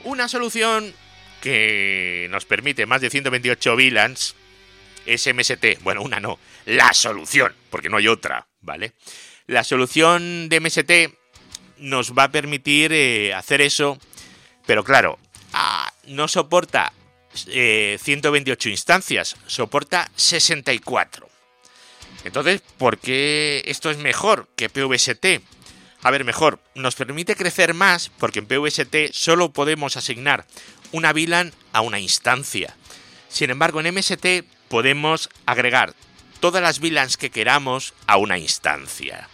una 0.03 0.27
solución 0.27 0.93
que 1.41 2.27
nos 2.29 2.45
permite 2.45 2.85
más 2.85 3.01
de 3.01 3.09
128 3.09 3.75
VLANs 3.75 4.35
es 5.05 5.27
MST. 5.33 5.81
Bueno, 5.81 6.01
una 6.01 6.19
no, 6.19 6.39
la 6.65 6.93
solución, 6.93 7.53
porque 7.69 7.89
no 7.89 7.97
hay 7.97 8.07
otra, 8.07 8.47
¿vale? 8.61 8.93
La 9.47 9.63
solución 9.63 10.49
de 10.49 10.59
MST 10.59 10.91
nos 11.79 12.13
va 12.13 12.25
a 12.25 12.31
permitir 12.31 12.93
eh, 12.93 13.33
hacer 13.33 13.61
eso, 13.61 13.97
pero 14.67 14.83
claro, 14.83 15.17
no 16.09 16.27
soporta 16.27 16.93
128 17.33 18.67
eh, 18.67 18.71
instancias, 18.71 19.35
soporta 19.47 20.11
64. 20.15 21.29
Entonces, 22.25 22.61
¿por 22.77 22.97
qué 22.97 23.63
esto 23.65 23.89
es 23.89 23.97
mejor 23.97 24.47
que 24.55 24.69
PVST? 24.69 25.41
A 26.01 26.11
ver, 26.11 26.23
mejor, 26.23 26.59
nos 26.75 26.95
permite 26.95 27.35
crecer 27.35 27.73
más 27.73 28.09
porque 28.19 28.39
en 28.39 28.47
PVST 28.47 29.11
solo 29.11 29.51
podemos 29.51 29.97
asignar 29.97 30.45
una 30.91 31.13
VLAN 31.13 31.53
a 31.71 31.81
una 31.81 31.99
instancia. 31.99 32.75
Sin 33.29 33.49
embargo, 33.49 33.79
en 33.79 33.93
MST 33.93 34.43
podemos 34.69 35.29
agregar 35.45 35.93
todas 36.39 36.61
las 36.61 36.79
VLANs 36.79 37.17
que 37.17 37.29
queramos 37.29 37.93
a 38.07 38.17
una 38.17 38.37
instancia. 38.37 39.27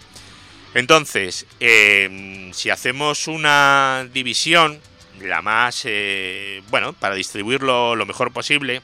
Entonces, 0.74 1.46
em, 1.62 2.52
si 2.52 2.70
hacemos 2.70 3.28
una 3.28 4.10
división, 4.12 4.82
la 5.22 5.42
más, 5.42 5.82
eh, 5.86 6.64
bueno, 6.70 6.94
para 6.94 7.16
distribuirlo 7.16 7.96
lo 7.96 8.06
mejor 8.06 8.32
posible, 8.32 8.82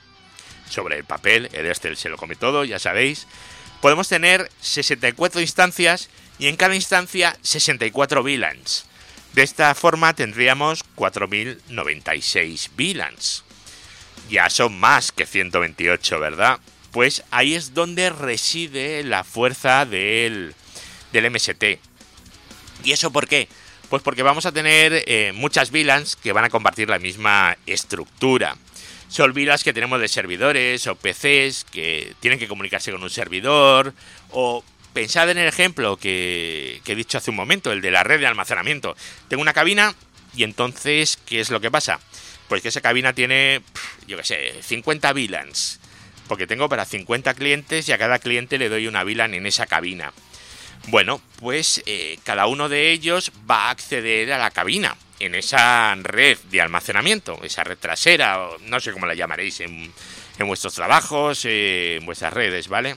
sobre 0.70 0.98
el 0.98 1.04
papel, 1.04 1.50
el 1.54 1.68
Excel 1.68 1.98
se 1.98 2.10
lo 2.10 2.18
come 2.18 2.36
todo, 2.36 2.64
ya 2.64 2.80
sabéis, 2.80 3.28
podemos 3.82 4.08
tener 4.08 4.50
64 4.62 5.42
instancias 5.42 6.10
y 6.40 6.48
en 6.48 6.56
cada 6.56 6.76
instancia 6.76 7.38
64 7.42 8.24
VLANs. 8.24 8.86
De 9.34 9.44
esta 9.44 9.74
forma 9.76 10.14
tendríamos 10.14 10.84
4096 10.96 12.72
VLANs. 12.76 13.44
Ya 14.30 14.50
son 14.50 14.80
más 14.80 15.12
que 15.12 15.26
128, 15.26 16.20
¿verdad? 16.20 16.60
Pues 16.92 17.24
ahí 17.32 17.54
es 17.54 17.74
donde 17.74 18.10
reside 18.10 19.04
la 19.04 19.24
fuerza 19.24 19.86
del, 19.86 20.54
del 21.14 21.32
MST. 21.32 21.80
¿Y 22.84 22.92
eso 22.92 23.12
por 23.12 23.28
qué? 23.28 23.48
Pues 23.92 24.04
porque 24.04 24.24
vamos 24.24 24.46
a 24.46 24.54
tener 24.54 25.04
eh, 25.06 25.34
muchas 25.36 25.70
VLANs 25.70 26.16
que 26.16 26.32
van 26.32 26.46
a 26.46 26.50
compartir 26.50 26.88
la 26.88 26.98
misma 26.98 27.58
estructura. 27.66 28.56
Son 29.10 29.34
VLANs 29.34 29.66
que 29.66 29.74
tenemos 29.74 30.00
de 30.00 30.08
servidores 30.08 30.88
o 30.88 30.96
PCs 30.96 31.66
que 31.66 32.14
tienen 32.22 32.40
que 32.40 32.48
comunicarse 32.48 32.94
con 32.94 33.04
un 33.04 33.10
servidor 33.10 33.94
o 34.30 34.64
pensad 34.94 35.30
en 35.30 35.40
el 35.40 35.50
ejemplo 35.50 35.98
que, 35.98 36.80
he 36.86 36.96
dicho 36.96 37.18
hace 37.18 37.32
un 37.32 37.36
momento, 37.36 37.74
el 37.74 37.82
de 37.82 37.92
la 37.92 38.04
red 38.04 38.22
de 38.22 38.28
almacenamiento. 38.28 38.96
Tengo 39.28 39.42
una 39.42 39.52
cabina 39.52 39.94
y 40.38 40.44
entonces, 40.44 41.20
¿qué 41.26 41.42
es 41.42 41.50
lo 41.50 41.60
que 41.60 41.70
pasa? 41.70 42.00
Pues 42.48 42.62
que 42.62 42.70
esa 42.70 42.80
cabina 42.80 43.12
tiene, 43.12 43.62
yo 44.08 44.16
qué 44.16 44.24
sé, 44.24 44.54
50 44.64 45.12
VLANs. 45.12 45.82
Porque 46.30 46.48
tengo 46.48 46.70
para 46.70 46.86
50 46.86 47.34
clientes 47.34 47.90
y 47.90 47.92
a 47.92 47.98
cada 47.98 48.20
cliente 48.20 48.58
le 48.58 48.70
doy 48.70 48.88
una 48.88 49.04
VLAN 49.04 49.34
en 49.34 49.48
esa 49.48 49.66
cabina. 49.66 50.14
Bueno, 50.88 51.22
pues 51.38 51.82
eh, 51.86 52.18
cada 52.24 52.48
uno 52.48 52.68
de 52.68 52.92
ellos 52.92 53.32
va 53.50 53.68
a 53.68 53.70
acceder 53.70 54.34
a 54.34 54.38
la 54.38 54.52
cabina 54.52 54.98
en 55.20 55.36
esa 55.36 55.94
red 55.96 56.38
de 56.50 56.62
almacenamiento, 56.62 57.40
esa 57.44 57.64
red 57.64 57.78
trasera, 57.78 58.50
no 58.62 58.80
sé 58.80 58.92
cómo 58.92 59.06
la 59.06 59.14
llamaréis 59.14 59.60
en, 59.60 59.94
vuestros 60.40 60.74
trabajos, 60.74 61.46
eh, 61.46 61.98
en 62.00 62.06
vuestras 62.06 62.34
redes, 62.34 62.68
¿vale? 62.68 62.96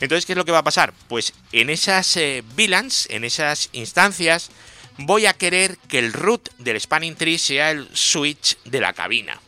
Entonces, 0.00 0.26
¿qué 0.26 0.32
es 0.32 0.36
lo 0.36 0.44
que 0.44 0.50
va 0.50 0.58
a 0.58 0.64
pasar? 0.64 0.92
Pues 1.08 1.32
en 1.52 1.70
esas 1.70 2.16
eh, 2.16 2.42
VLANs, 2.56 3.06
en 3.10 3.22
esas 3.22 3.68
instancias, 3.72 4.50
voy 4.98 5.26
a 5.26 5.34
querer 5.34 5.78
que 5.88 6.00
el 6.00 6.12
root 6.12 6.50
del 6.58 6.80
spanning 6.80 7.14
tree 7.14 7.38
sea 7.38 7.70
el 7.70 7.88
switch 7.92 8.58
de 8.64 8.80
la 8.80 8.92
cabina. 8.92 9.40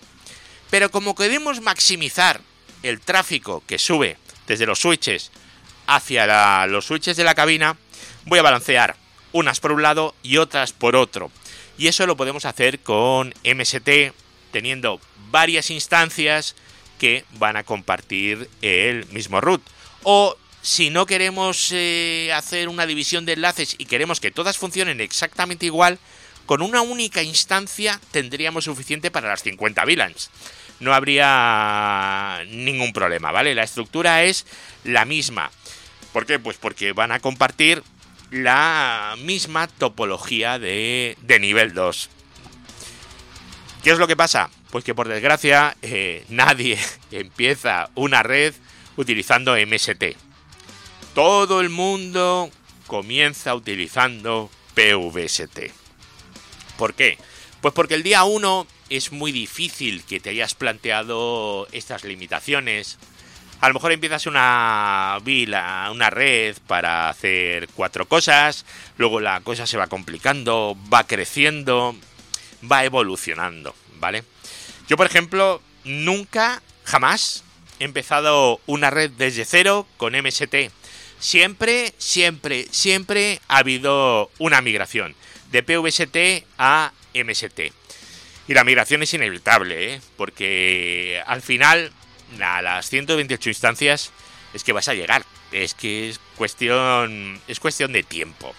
Pero 0.71 0.91
como 0.93 1.17
queremos 1.17 1.61
maximizar 1.61 2.41
el 2.85 3.01
tráfico 3.01 3.65
que 3.67 3.79
sube 3.79 4.17
desde 4.47 4.67
los 4.67 4.79
switches 4.79 5.33
hacia 5.87 6.67
los 6.67 6.87
switches 6.87 7.17
de 7.17 7.25
la 7.25 7.35
cabina, 7.35 7.77
voy 8.25 8.39
a 8.39 8.43
balancear 8.43 8.97
unas 9.33 9.61
por 9.61 9.73
un 9.73 9.83
lado 9.83 10.15
y 10.23 10.39
otras 10.39 10.73
por 10.73 10.97
otro. 10.97 11.31
Y 11.79 11.89
eso 11.89 12.07
lo 12.07 12.17
podemos 12.17 12.45
hacer 12.45 12.81
con 12.81 13.35
MST 13.45 14.13
teniendo 14.51 15.01
varias 15.31 15.71
instancias 15.71 16.57
que 16.99 17.25
van 17.33 17.57
a 17.57 17.65
compartir 17.65 18.49
el 18.63 19.07
mismo 19.07 19.41
root. 19.41 19.63
O 20.03 20.37
si 20.63 20.91
no 20.91 21.07
queremos 21.07 21.71
eh, 21.73 22.33
hacer 22.35 22.69
una 22.69 22.87
división 22.87 23.27
de 23.27 23.35
enlaces 23.35 23.75
y 23.79 23.85
queremos 23.85 24.21
que 24.21 24.31
todas 24.31 24.57
funcionen 24.57 25.01
exactamente 25.01 25.67
igual, 25.67 25.99
con 26.47 26.63
una 26.63 26.81
única 26.81 27.23
instancia 27.23 28.01
tendríamos 28.13 28.65
suficiente 28.65 29.11
para 29.11 29.29
las 29.29 29.43
50 29.43 29.85
VLANs. 29.85 30.31
No 30.81 30.95
habría 30.95 32.43
ningún 32.49 32.93
problema, 32.93 33.33
¿vale? 33.33 33.55
La 33.55 33.65
estructura 33.65 34.25
es 34.25 34.47
la 34.85 35.05
misma. 35.05 35.51
¿Por 36.17 36.25
qué? 36.25 36.39
Pues 36.39 36.57
porque 36.57 36.95
van 36.95 37.13
a 37.13 37.21
compartir 37.21 37.83
la 38.31 39.17
misma 39.19 39.67
topología 39.69 40.59
de, 40.59 41.15
nivel 41.43 41.75
2. 41.75 42.09
¿Qué 43.85 43.91
es 43.91 43.99
lo 43.99 44.07
que 44.07 44.17
pasa? 44.17 44.49
Pues 44.71 44.83
que 44.83 44.95
por 44.95 45.09
desgracia 45.09 45.77
eh, 45.83 46.25
nadie 46.31 46.79
empieza 47.11 47.91
una 47.95 48.23
red 48.23 48.55
utilizando 48.97 49.57
MST. 49.59 50.17
Todo 51.15 51.61
el 51.61 51.69
mundo 51.69 52.51
comienza 52.87 53.55
utilizando 53.55 54.51
PVST. 54.75 55.71
¿Por 56.79 56.95
qué? 56.95 57.19
Pues 57.61 57.75
porque 57.75 57.93
el 57.93 58.03
día 58.03 58.25
1 58.25 58.67
es 58.89 59.13
muy 59.13 59.33
difícil 59.33 60.03
que 60.03 60.21
te 60.21 60.31
hayas 60.31 60.55
planteado 60.55 61.69
estas 61.73 62.05
limitaciones. 62.05 62.97
A 63.61 63.69
lo 63.69 63.75
mejor 63.75 63.93
empiezas 63.93 64.27
una 64.27 65.19
vila, 65.25 65.89
una 65.91 66.11
red 66.11 66.57
para 66.67 67.09
hacer 67.09 67.69
cuatro 67.75 68.07
cosas, 68.07 68.67
luego 68.99 69.21
la 69.21 69.41
cosa 69.41 69.67
se 69.67 69.79
va 69.79 69.87
complicando, 69.87 70.77
va 70.93 71.07
creciendo, 71.07 71.97
va 72.71 72.85
evolucionando, 72.85 73.75
¿vale? 73.99 74.25
Yo, 74.89 74.97
por 74.97 75.07
ejemplo, 75.07 75.63
nunca, 75.85 76.63
jamás 76.85 77.45
he 77.81 77.85
empezado 77.85 78.61
una 78.67 78.91
red 78.91 79.11
desde 79.13 79.45
cero 79.45 79.87
con 79.97 80.13
MST. 80.13 80.71
Siempre, 81.19 81.95
siempre, 81.97 82.67
siempre 82.71 83.41
ha 83.49 83.59
habido 83.59 84.31
una 84.39 84.61
migración 84.61 85.15
de 85.51 85.63
PVST 85.63 86.47
a 86.59 86.93
MST. 87.15 87.73
Y 88.49 88.55
la 88.55 88.65
migración 88.65 89.03
es 89.03 89.15
inevitable, 89.15 89.95
¿eh? 89.95 90.01
porque 90.17 91.23
al 91.27 91.43
final 91.43 91.91
a 92.41 92.63
las 92.63 92.89
128 92.89 93.49
instancias 93.51 94.13
es 94.53 94.65
que 94.65 94.73
vas 94.73 94.89
a 94.89 94.95
llegar. 94.95 95.25
Es 95.53 95.75
que 95.75 96.09
es 96.09 96.21
cuestión, 96.37 97.41
es 97.47 97.61
cuestión 97.61 97.93
de 97.93 98.03
tiempo. 98.03 98.55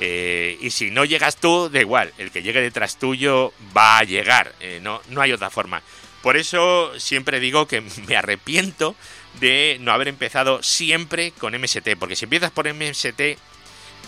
Eh, 0.00 0.58
y 0.60 0.70
si 0.70 0.90
no 0.90 1.04
llegas 1.04 1.36
tú, 1.36 1.68
da 1.70 1.80
igual, 1.80 2.12
el 2.18 2.30
que 2.30 2.42
llegue 2.42 2.60
detrás 2.60 2.98
tuyo 2.98 3.52
va 3.76 3.98
a 3.98 4.04
llegar. 4.04 4.54
Eh, 4.60 4.80
no, 4.82 5.00
no 5.08 5.20
hay 5.20 5.32
otra 5.32 5.50
forma. 5.50 5.82
Por 6.22 6.36
eso 6.36 6.98
siempre 6.98 7.40
digo 7.40 7.66
que 7.66 7.80
me 8.08 8.16
arrepiento 8.16 8.96
de 9.40 9.78
no 9.80 9.92
haber 9.92 10.08
empezado 10.08 10.62
siempre 10.62 11.32
con 11.32 11.58
MST, 11.58 11.96
porque 11.98 12.16
si 12.16 12.24
empiezas 12.24 12.50
por 12.50 12.72
MST, 12.72 13.38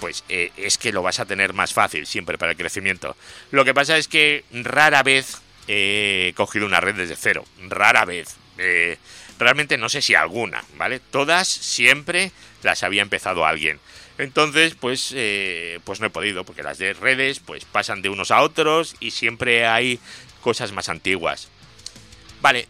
pues 0.00 0.24
eh, 0.28 0.52
es 0.56 0.78
que 0.78 0.92
lo 0.92 1.02
vas 1.02 1.20
a 1.20 1.26
tener 1.26 1.52
más 1.52 1.72
fácil 1.72 2.06
siempre 2.06 2.38
para 2.38 2.52
el 2.52 2.58
crecimiento. 2.58 3.16
Lo 3.50 3.64
que 3.64 3.74
pasa 3.74 3.96
es 3.96 4.08
que 4.08 4.44
rara 4.52 5.02
vez 5.02 5.40
he 5.68 6.32
cogido 6.36 6.66
una 6.66 6.80
red 6.80 6.94
desde 6.94 7.16
cero, 7.16 7.44
rara 7.68 8.04
vez. 8.04 8.36
Eh, 8.58 8.98
realmente 9.38 9.78
no 9.78 9.88
sé 9.88 10.02
si 10.02 10.14
alguna, 10.14 10.64
¿vale? 10.76 11.00
Todas 11.00 11.48
siempre 11.48 12.32
las 12.62 12.82
había 12.82 13.02
empezado 13.02 13.44
alguien. 13.46 13.80
Entonces, 14.18 14.74
pues, 14.74 15.12
eh, 15.14 15.80
pues 15.84 16.00
no 16.00 16.06
he 16.06 16.10
podido, 16.10 16.44
porque 16.44 16.62
las 16.62 16.78
de 16.78 16.94
redes 16.94 17.40
pues 17.40 17.64
pasan 17.64 18.02
de 18.02 18.08
unos 18.08 18.30
a 18.30 18.42
otros 18.42 18.96
y 18.98 19.10
siempre 19.10 19.66
hay 19.66 20.00
cosas 20.40 20.72
más 20.72 20.88
antiguas. 20.88 21.48
Vale, 22.40 22.68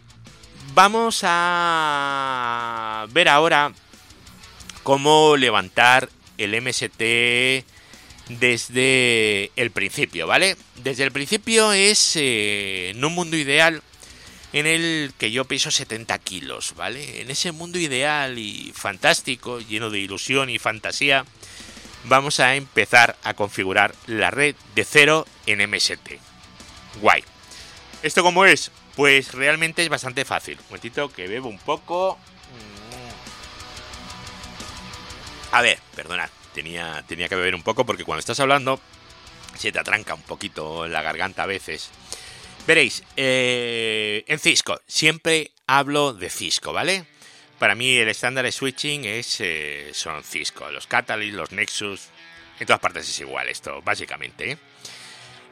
vamos 0.73 1.21
a 1.23 3.05
ver 3.11 3.29
ahora 3.29 3.71
cómo 4.83 5.37
levantar 5.37 6.09
el 6.37 6.61
MST 6.61 7.65
desde 8.29 9.51
el 9.55 9.71
principio, 9.71 10.27
¿vale? 10.27 10.57
Desde 10.75 11.03
el 11.03 11.11
principio 11.11 11.71
es 11.71 12.15
eh, 12.15 12.89
en 12.89 13.03
un 13.03 13.13
mundo 13.13 13.37
ideal 13.37 13.81
en 14.53 14.65
el 14.65 15.13
que 15.17 15.31
yo 15.31 15.45
peso 15.45 15.71
70 15.71 16.17
kilos, 16.19 16.73
¿vale? 16.75 17.21
En 17.21 17.29
ese 17.29 17.51
mundo 17.51 17.77
ideal 17.77 18.37
y 18.37 18.71
fantástico, 18.73 19.59
lleno 19.59 19.89
de 19.89 19.99
ilusión 19.99 20.49
y 20.49 20.59
fantasía, 20.59 21.25
vamos 22.05 22.39
a 22.39 22.55
empezar 22.55 23.17
a 23.23 23.33
configurar 23.33 23.93
la 24.05 24.31
red 24.31 24.55
de 24.75 24.85
cero 24.85 25.25
en 25.45 25.69
MST. 25.69 26.19
Guay. 27.01 27.23
¿Esto 28.01 28.23
cómo 28.23 28.45
es? 28.45 28.71
Pues 28.95 29.33
realmente 29.33 29.83
es 29.83 29.89
bastante 29.89 30.25
fácil. 30.25 30.57
Un 30.59 30.65
momentito 30.65 31.11
que 31.11 31.27
bebo 31.27 31.49
un 31.49 31.59
poco. 31.59 32.17
A 35.51 35.61
ver, 35.61 35.79
perdonad. 35.95 36.29
Tenía, 36.53 37.03
tenía 37.07 37.29
que 37.29 37.35
beber 37.35 37.53
un 37.53 37.61
poco 37.61 37.85
porque 37.85 38.03
cuando 38.03 38.19
estás 38.19 38.39
hablando 38.39 38.79
se 39.57 39.71
te 39.71 39.79
atranca 39.79 40.13
un 40.13 40.23
poquito 40.23 40.87
la 40.87 41.01
garganta 41.01 41.43
a 41.43 41.47
veces. 41.47 41.89
Veréis, 42.67 43.03
eh, 43.15 44.25
en 44.27 44.39
Cisco, 44.39 44.81
siempre 44.85 45.51
hablo 45.65 46.13
de 46.13 46.29
Cisco, 46.29 46.73
¿vale? 46.73 47.05
Para 47.59 47.73
mí 47.73 47.95
el 47.95 48.09
estándar 48.09 48.45
de 48.45 48.51
switching 48.51 49.05
es, 49.05 49.37
eh, 49.39 49.91
son 49.93 50.23
Cisco, 50.23 50.69
los 50.69 50.85
Catalyst, 50.85 51.35
los 51.35 51.51
Nexus, 51.53 52.09
en 52.59 52.65
todas 52.65 52.79
partes 52.79 53.09
es 53.09 53.19
igual 53.19 53.49
esto, 53.49 53.81
básicamente. 53.83 54.51
¿eh? 54.51 54.57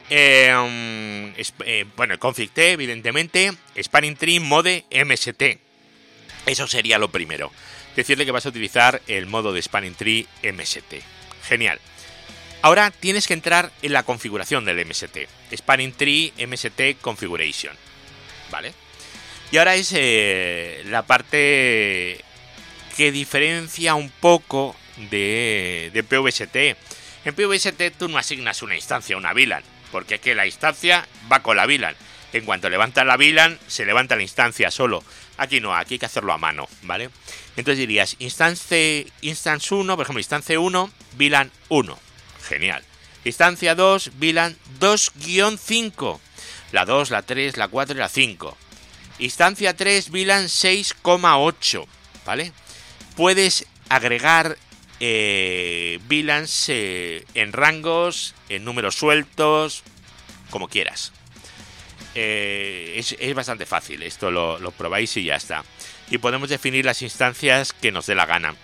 Eh, 0.10 1.34
eh, 1.65 1.86
bueno, 1.95 2.17
Config 2.19 2.51
T, 2.51 2.72
evidentemente. 2.72 3.51
Spanning 3.81 4.15
Tree 4.15 4.39
Mode 4.39 4.86
MST. 4.91 5.60
Eso 6.45 6.67
sería 6.67 7.00
lo 7.00 7.10
primero. 7.10 7.51
decirle 7.95 8.25
que 8.25 8.31
vas 8.31 8.45
a 8.45 8.50
utilizar 8.50 9.01
el 9.07 9.25
modo 9.25 9.53
de 9.53 9.62
Spanning 9.62 9.95
Tree 9.95 10.27
MST. 10.43 11.01
Genial. 11.48 11.79
Ahora 12.65 12.89
tienes 12.89 13.27
que 13.27 13.36
entrar 13.36 13.72
en 13.84 13.93
la 13.93 14.01
configuración 14.01 14.65
del 14.65 14.84
MST. 14.84 15.15
Spanning 15.55 15.93
Tree 15.93 16.34
MST 16.48 17.00
Configuration. 17.00 17.75
¿Vale? 18.50 18.74
Y 19.51 19.57
ahora 19.57 19.75
es 19.75 19.93
eh, 19.93 20.81
la 20.88 21.03
parte 21.03 22.19
que 22.98 23.12
diferencia 23.12 23.93
un 23.93 24.10
poco 24.10 24.75
de, 25.12 25.91
de 25.93 26.03
PVST. 26.03 26.55
En 27.25 27.36
PVST 27.36 28.00
tú 28.00 28.10
no 28.10 28.17
asignas 28.17 28.63
una 28.63 28.74
instancia 28.74 29.15
una 29.15 29.34
VLAN, 29.34 29.62
porque 29.91 30.15
es 30.15 30.22
que 30.22 30.34
la 30.34 30.48
instancia 30.48 31.07
va 31.31 31.43
con 31.43 31.57
la 31.57 31.67
VLAN. 31.67 31.95
En 32.34 32.45
cuanto 32.45 32.67
levantas 32.72 33.05
la 33.05 33.15
VLAN, 33.15 33.60
se 33.67 33.86
levanta 33.86 34.15
la 34.15 34.24
instancia 34.24 34.72
solo. 34.72 35.03
Aquí 35.38 35.60
no, 35.60 35.75
aquí 35.75 35.93
hay 35.93 36.00
que 36.00 36.07
hacerlo 36.07 36.34
a 36.34 36.39
mano, 36.39 36.67
¿vale? 36.81 37.12
Entonces 37.57 37.77
dirías, 37.77 38.15
instance, 38.17 39.05
instance 39.22 39.72
1, 39.72 39.95
por 39.95 40.03
ejemplo, 40.03 40.19
instancia 40.19 40.60
1, 40.60 40.89
VLAN 41.15 41.51
1. 41.69 42.04
Genial. 42.47 42.83
Instancia 43.23 43.75
2, 43.75 44.11
VLAN 44.19 44.55
2-5. 44.79 46.19
La 46.71 46.85
2, 46.85 47.09
la 47.09 47.21
3, 47.23 47.57
la 47.57 47.67
4 47.67 47.95
y 47.95 47.99
la 47.99 48.09
5. 48.09 48.57
Instancia 49.19 49.75
3, 49.75 50.09
VLAN 50.11 50.45
6,8. 50.45 51.87
¿Vale? 52.25 52.51
Puedes 53.15 53.65
agregar 53.89 54.57
eh, 54.99 55.99
eh, 56.67 57.25
en 57.33 57.53
rangos, 57.53 58.35
en 58.49 58.63
números 58.63 58.95
sueltos, 58.95 59.83
como 60.49 60.67
quieras. 60.67 61.11
Eh, 62.13 62.95
es, 62.97 63.35
bastante 63.35 63.65
fácil, 63.65 64.01
esto 64.03 64.31
lo, 64.31 64.57
lo, 64.59 64.71
probáis 64.71 65.17
y 65.17 65.25
ya 65.25 65.35
está. 65.35 65.63
Y 66.09 66.17
podemos 66.17 66.49
definir 66.49 66.85
las 66.85 67.01
instancias 67.01 67.73
que 67.73 67.91
nos 67.91 68.05
dé 68.05 68.15
la 68.15 68.25
gana. 68.25 68.55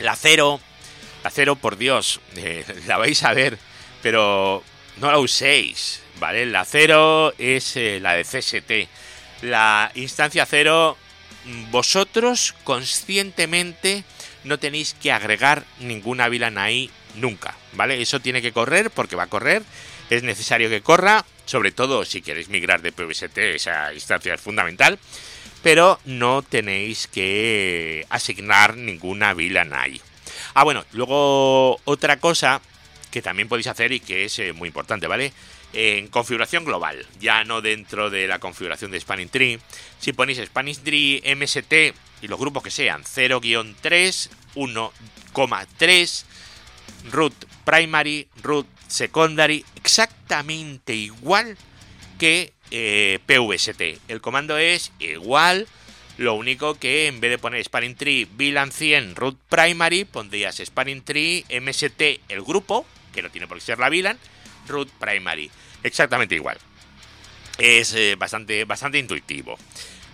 La 0.00 0.14
0, 0.16 0.60
la 1.22 1.30
0 1.30 1.56
por 1.56 1.76
Dios, 1.76 2.20
eh, 2.36 2.64
la 2.86 2.98
vais 2.98 3.22
a 3.22 3.34
ver, 3.34 3.58
pero 4.02 4.62
no 4.98 5.10
la 5.10 5.18
uséis, 5.18 6.02
¿vale? 6.18 6.46
La 6.46 6.64
0 6.64 7.34
es 7.38 7.76
eh, 7.76 7.98
la 8.00 8.14
de 8.14 8.24
CST. 8.24 9.42
La 9.42 9.90
instancia 9.94 10.46
0, 10.46 10.96
vosotros 11.70 12.54
conscientemente 12.64 14.04
no 14.44 14.58
tenéis 14.58 14.94
que 14.94 15.12
agregar 15.12 15.64
ninguna 15.80 16.28
VLAN 16.28 16.58
ahí 16.58 16.90
nunca, 17.16 17.56
¿vale? 17.72 18.00
Eso 18.00 18.20
tiene 18.20 18.42
que 18.42 18.52
correr 18.52 18.90
porque 18.90 19.16
va 19.16 19.24
a 19.24 19.28
correr, 19.28 19.62
es 20.10 20.22
necesario 20.22 20.68
que 20.68 20.82
corra 20.82 21.24
sobre 21.50 21.72
todo 21.72 22.04
si 22.04 22.22
queréis 22.22 22.48
migrar 22.48 22.80
de 22.80 22.92
PVST, 22.92 23.36
esa 23.38 23.92
instancia 23.92 24.34
es 24.34 24.40
fundamental, 24.40 25.00
pero 25.64 25.98
no 26.04 26.42
tenéis 26.42 27.08
que 27.08 28.06
asignar 28.08 28.76
ninguna 28.76 29.34
VLAN 29.34 29.72
ahí. 29.72 30.00
Ah, 30.54 30.64
bueno, 30.64 30.84
luego 30.92 31.80
otra 31.84 32.18
cosa 32.18 32.60
que 33.10 33.22
también 33.22 33.48
podéis 33.48 33.66
hacer 33.66 33.92
y 33.92 34.00
que 34.00 34.24
es 34.24 34.38
eh, 34.38 34.52
muy 34.52 34.68
importante, 34.68 35.06
¿vale? 35.06 35.32
En 35.72 36.08
configuración 36.08 36.64
global, 36.64 37.06
ya 37.20 37.44
no 37.44 37.60
dentro 37.60 38.10
de 38.10 38.26
la 38.26 38.38
configuración 38.38 38.90
de 38.90 39.00
Spanning 39.00 39.28
Tree, 39.28 39.60
si 40.00 40.12
ponéis 40.12 40.38
Spanning 40.38 40.76
Tree 40.82 41.22
MST 41.36 41.72
y 42.22 42.28
los 42.28 42.38
grupos 42.38 42.62
que 42.62 42.70
sean 42.70 43.04
0-3, 43.04 44.30
1,3, 44.54 46.24
root 47.10 47.34
primary, 47.64 48.26
root 48.42 48.66
secondary, 48.88 49.64
exactamente 49.76 50.94
igual 50.94 51.56
que 52.18 52.52
eh, 52.70 53.18
PVST. 53.26 53.80
El 54.08 54.20
comando 54.20 54.58
es 54.58 54.92
igual, 54.98 55.66
lo 56.20 56.34
único 56.34 56.74
que 56.74 57.06
en 57.06 57.18
vez 57.18 57.30
de 57.30 57.38
poner 57.38 57.64
spanning 57.64 57.96
tree 57.96 58.28
VLAN 58.30 58.72
100 58.72 59.16
root 59.16 59.38
primary, 59.48 60.04
pondrías 60.04 60.60
spanning 60.62 61.00
tree 61.00 61.46
MST 61.48 62.02
el 62.28 62.42
grupo, 62.42 62.84
que 63.14 63.22
no 63.22 63.30
tiene 63.30 63.46
por 63.46 63.56
qué 63.56 63.64
ser 63.64 63.78
la 63.78 63.88
VLAN, 63.88 64.18
root 64.68 64.90
primary. 64.98 65.50
Exactamente 65.82 66.34
igual. 66.34 66.58
Es 67.56 67.94
eh, 67.94 68.16
bastante, 68.18 68.66
bastante 68.66 68.98
intuitivo. 68.98 69.56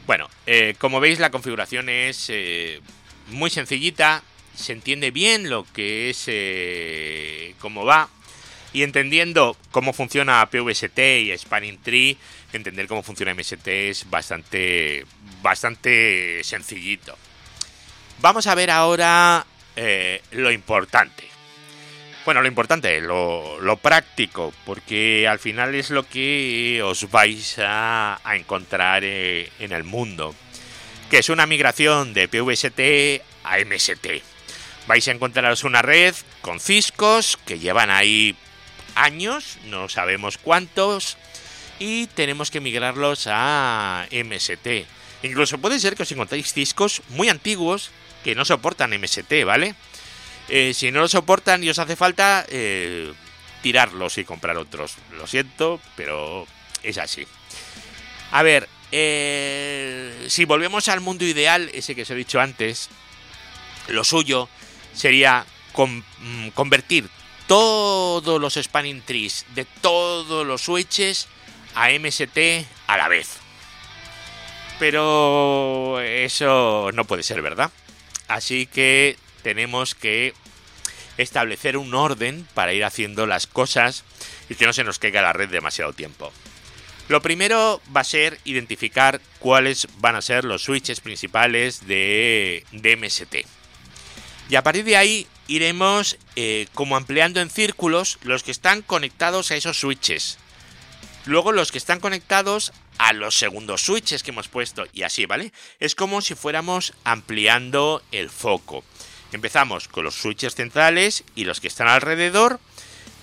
Bueno, 0.07 0.31
eh, 0.47 0.77
como 0.79 1.01
veis 1.01 1.19
la 1.19 1.33
configuración 1.33 1.89
es 1.89 2.33
muy 3.31 3.51
sencillita, 3.51 4.23
se 4.55 4.75
entiende 4.75 5.11
bien 5.11 5.51
lo 5.51 5.67
que 5.73 6.11
es, 6.11 7.57
cómo 7.59 7.85
va, 7.85 8.09
y 8.73 8.83
entendiendo 8.83 9.57
cómo 9.71 9.93
funciona 9.93 10.49
PVST 10.51 10.99
y 10.99 11.37
Spanning 11.37 11.79
Tree, 11.79 12.17
entender 12.53 12.87
cómo 12.87 13.03
funciona 13.03 13.35
MST 13.35 13.67
es 13.69 14.09
bastante, 14.11 15.05
bastante 15.43 16.43
sencillito. 16.45 17.17
Vamos 18.21 18.47
a 18.47 18.55
ver 18.55 18.71
ahora 18.71 19.47
eh, 19.77 20.23
lo 20.33 20.51
importante. 20.51 21.25
Bueno, 22.25 22.43
lo 22.43 22.49
importante, 22.49 23.01
lo, 23.01 23.79
práctico, 23.81 24.53
porque 24.65 25.29
al 25.29 25.39
final 25.39 25.77
es 25.77 25.91
lo 25.91 26.09
que 26.09 26.83
os 26.83 27.09
vais 27.11 27.57
a, 27.61 28.19
a 28.25 28.37
encontrar 28.37 29.05
eh, 29.05 29.53
en 29.61 29.71
el 29.71 29.85
mundo, 29.85 30.35
que 31.09 31.19
es 31.19 31.29
una 31.29 31.47
migración 31.47 32.15
de 32.15 32.27
PVST 32.27 33.23
a 33.45 33.59
MST. 33.59 34.07
Vais 34.89 35.07
a 35.07 35.13
encontraros 35.13 35.63
una 35.63 35.83
red 35.83 36.15
con 36.41 36.59
ciscos 36.59 37.39
que 37.47 37.61
llevan 37.61 37.91
ahí 37.91 38.35
años, 38.97 39.59
no 39.67 39.89
sabemos 39.89 40.39
cuántos, 40.39 41.17
y 41.79 42.07
tenemos 42.09 42.51
que 42.51 42.61
migrarlos 42.61 43.29
a 43.31 44.07
MST. 44.11 44.87
Incluso 45.23 45.59
puede 45.59 45.79
ser 45.79 45.95
que 45.95 46.03
os 46.03 46.13
encontréis 46.13 46.55
discos 46.55 47.03
muy 47.11 47.29
antiguos 47.29 47.91
que 48.25 48.35
no 48.35 48.45
soportan 48.45 48.99
MST, 48.99 49.45
¿vale? 49.45 49.75
Eh, 50.49 50.73
si 50.75 50.91
no 50.91 51.01
lo 51.01 51.09
soportan 51.09 51.63
y 51.63 51.71
os 51.71 51.79
hace 51.79 51.97
falta, 51.97 52.45
eh, 52.49 53.13
tirarlos 53.63 54.19
y 54.19 54.25
comprar 54.25 54.57
otros. 54.57 54.97
Lo 55.17 55.27
siento, 55.27 55.81
pero 55.97 56.47
es 56.83 56.99
así. 56.99 57.27
A 58.31 58.43
ver, 58.43 58.69
eh, 58.93 60.27
si 60.29 60.45
volvemos 60.45 60.89
al 60.89 61.01
mundo 61.01 61.25
ideal, 61.25 61.71
ese 61.75 61.95
que 61.95 62.03
os 62.03 62.11
he 62.11 62.15
dicho 62.15 62.41
antes, 62.41 62.89
lo 63.89 64.05
suyo 64.05 64.49
sería 64.95 65.45
mm, 65.77 66.49
convertir 66.49 67.09
todos 67.47 68.41
los 68.41 68.55
spanning 68.55 69.03
trees 69.03 69.47
de 69.55 69.65
todos 69.65 70.47
los 70.47 70.63
switches 70.63 71.29
a 71.75 71.91
MST 71.91 72.39
a 72.87 72.97
la 72.97 73.09
vez. 73.09 73.39
Pero 74.79 76.01
eso 76.01 76.91
no 76.93 77.05
puede 77.05 77.23
ser, 77.23 77.43
¿verdad? 77.43 77.71
Así 78.29 78.67
que 78.67 79.17
tenemos 79.43 79.95
que 79.95 80.35
establecer 81.17 81.77
un 81.77 81.95
orden 81.95 82.47
para 82.55 82.75
ir 82.75 82.85
haciendo 82.85 83.27
las 83.27 83.47
cosas 83.47 84.05
y 84.49 84.55
que 84.55 84.67
no 84.67 84.73
se 84.73 84.85
nos 84.85 84.99
caiga 84.99 85.23
la 85.23 85.33
red 85.33 85.49
demasiado 85.49 85.93
tiempo. 85.93 86.33
Lo 87.09 87.23
primero 87.23 87.81
va 87.97 88.01
a 88.01 88.05
ser 88.05 88.39
identificar 88.45 89.21
cuáles 89.39 89.87
van 89.99 90.17
a 90.17 90.23
ser 90.23 90.45
los 90.45 90.65
switches 90.65 91.01
principales 91.01 91.87
de, 91.87 92.65
de 92.73 92.97
MST. 92.97 93.47
Y 94.51 94.57
a 94.57 94.63
partir 94.63 94.85
de 94.85 94.97
ahí 94.97 95.27
iremos 95.49 96.19
eh, 96.35 96.67
como 96.75 96.97
ampliando 96.97 97.41
en 97.41 97.51
círculos 97.51 98.19
los 98.23 98.43
que 98.43 98.51
están 98.51 98.83
conectados 98.83 99.51
a 99.51 99.57
esos 99.57 99.79
switches. 99.79 100.39
Luego 101.25 101.53
los 101.53 101.73
que 101.73 101.79
están 101.79 102.01
conectados 102.01 102.73
a 102.99 103.13
los 103.13 103.37
segundos 103.37 103.83
switches 103.83 104.23
que 104.23 104.31
hemos 104.31 104.49
puesto 104.49 104.87
y 104.93 105.03
así, 105.03 105.27
¿vale? 105.27 105.53
Es 105.81 105.95
como 105.95 106.21
si 106.21 106.35
fuéramos 106.35 106.95
ampliando 107.05 108.03
el 108.13 108.31
foco. 108.31 108.85
Empezamos 109.33 109.89
con 109.89 110.05
los 110.05 110.15
switches 110.15 110.55
centrales 110.55 111.25
y 111.35 111.45
los 111.45 111.61
que 111.61 111.69
están 111.69 111.89
alrededor 111.89 112.61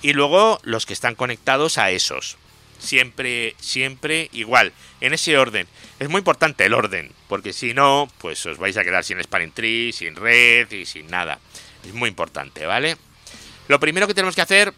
y 0.01 0.13
luego 0.13 0.59
los 0.63 0.85
que 0.85 0.93
están 0.93 1.15
conectados 1.15 1.77
a 1.77 1.91
esos. 1.91 2.37
Siempre, 2.77 3.55
siempre 3.61 4.29
igual, 4.33 4.73
en 4.99 5.13
ese 5.13 5.37
orden. 5.37 5.65
Es 5.99 6.09
muy 6.09 6.19
importante 6.19 6.65
el 6.65 6.73
orden, 6.73 7.13
porque 7.29 7.53
si 7.53 7.73
no, 7.73 8.11
pues 8.17 8.45
os 8.45 8.57
vais 8.57 8.75
a 8.75 8.83
quedar 8.83 9.05
sin 9.05 9.23
spanning 9.23 9.53
tree, 9.53 9.93
sin 9.93 10.15
red 10.17 10.69
y 10.71 10.85
sin 10.85 11.07
nada. 11.07 11.39
Es 11.85 11.93
muy 11.93 12.09
importante, 12.09 12.65
¿vale? 12.65 12.97
Lo 13.67 13.79
primero 13.79 14.07
que 14.07 14.13
tenemos 14.13 14.35
que 14.35 14.41
hacer 14.41 14.73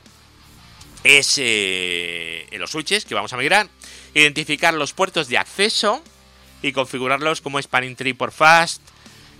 es 1.04 1.38
eh, 1.38 2.48
en 2.52 2.60
los 2.60 2.72
switches 2.72 3.06
que 3.06 3.16
vamos 3.16 3.34
a 3.34 3.38
migrar, 3.38 3.70
identificar 4.14 4.74
los 4.74 4.94
puertos 4.94 5.28
de 5.28 5.38
acceso 5.38 6.04
y 6.62 6.72
configurarlos 6.72 7.42
como 7.42 7.62
spanning 7.62 7.96
tree 7.96 8.14
por 8.14 8.32
fast 8.32 8.82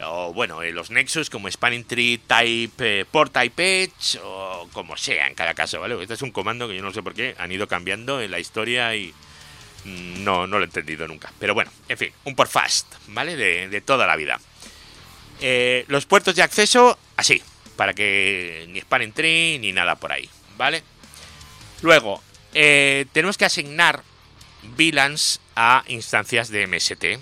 o 0.04 0.34
bueno, 0.34 0.62
en 0.62 0.76
los 0.76 0.92
Nexus 0.92 1.30
como 1.30 1.50
spanning 1.50 1.86
tree 1.86 2.18
type 2.18 3.00
eh, 3.00 3.06
por 3.10 3.30
type 3.30 3.84
edge 3.84 4.20
o 4.24 4.68
como 4.74 4.98
sea 4.98 5.28
en 5.28 5.36
cada 5.36 5.54
caso, 5.54 5.80
¿vale? 5.80 6.02
Este 6.02 6.16
es 6.16 6.22
un 6.22 6.32
comando 6.32 6.68
que 6.68 6.76
yo 6.76 6.84
no 6.84 6.92
sé 6.92 7.02
por 7.02 7.14
qué 7.14 7.36
han 7.38 7.52
ido 7.52 7.68
cambiando 7.68 8.22
en 8.22 8.32
la 8.32 8.40
historia 8.40 8.96
y 8.96 9.14
no, 9.86 10.48
no 10.48 10.58
lo 10.58 10.64
he 10.64 10.68
entendido 10.68 11.08
nunca. 11.08 11.32
Pero 11.40 11.54
bueno, 11.54 11.72
en 11.88 11.98
fin, 11.98 12.12
un 12.26 12.36
por 12.36 12.48
fast, 12.48 12.94
¿vale? 13.08 13.36
De, 13.36 13.82
toda 13.82 14.08
la 14.08 14.16
vida. 14.16 14.40
Eh, 15.42 15.86
los 15.88 16.06
puertos 16.06 16.36
de 16.36 16.44
acceso, 16.44 16.98
así, 17.16 17.42
para 17.76 17.94
que 17.94 18.66
ni 18.70 18.82
spanning 18.82 19.14
tree 19.14 19.60
ni 19.60 19.72
nada 19.72 19.96
por 19.96 20.12
ahí, 20.12 20.30
¿vale? 20.58 20.84
Luego, 21.82 22.22
eh, 22.54 23.06
tenemos 23.12 23.38
que 23.38 23.46
asignar 23.46 24.04
VLANs 24.78 25.42
a 25.56 25.84
instancias 25.88 26.50
de 26.50 26.68
MST. 26.68 27.20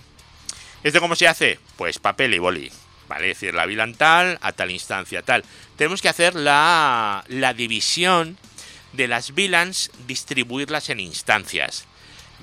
¿Esto 0.83 0.99
cómo 0.99 1.15
se 1.15 1.27
hace? 1.27 1.59
Pues 1.77 1.99
papel 1.99 2.33
y 2.33 2.39
boli, 2.39 2.71
¿vale? 3.07 3.31
Es 3.31 3.39
decir, 3.39 3.53
la 3.53 3.65
VLAN 3.65 3.95
tal 3.95 4.37
a 4.41 4.51
tal 4.51 4.71
instancia 4.71 5.21
tal. 5.21 5.43
Tenemos 5.75 6.01
que 6.01 6.09
hacer 6.09 6.35
la, 6.35 7.23
la 7.27 7.53
división 7.53 8.37
de 8.93 9.07
las 9.07 9.33
VLANs, 9.33 9.91
distribuirlas 10.07 10.89
en 10.89 10.99
instancias. 10.99 11.85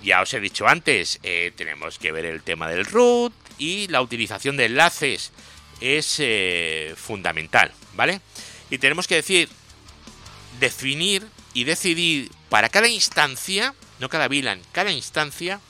Ya 0.03 0.23
os 0.23 0.33
he 0.35 0.40
dicho 0.40 0.66
antes, 0.66 1.20
eh, 1.23 1.53
tenemos 1.57 1.99
que 1.99 2.12
ver 2.12 2.25
el 2.25 2.42
tema 2.42 2.68
del 2.68 2.87
root 2.87 3.33
y 3.59 3.87
la 3.88 4.01
utilización 4.01 4.57
de 4.57 4.66
enlaces 4.66 5.33
es 5.81 6.16
eh, 6.18 6.94
fundamental, 6.96 7.73
¿vale? 8.01 8.23
Y 8.71 8.79
tenemos 8.79 9.07
que 9.07 9.17
decir, 9.17 9.51
definir 10.59 11.29
y 11.53 11.65
decidir 11.65 12.33
para 12.49 12.71
cada 12.71 12.89
instancia, 12.89 13.75
no 13.99 14.09
cada 14.09 14.27
VLAN, 14.27 14.63
cada 14.73 14.91
instancia, 14.91 15.61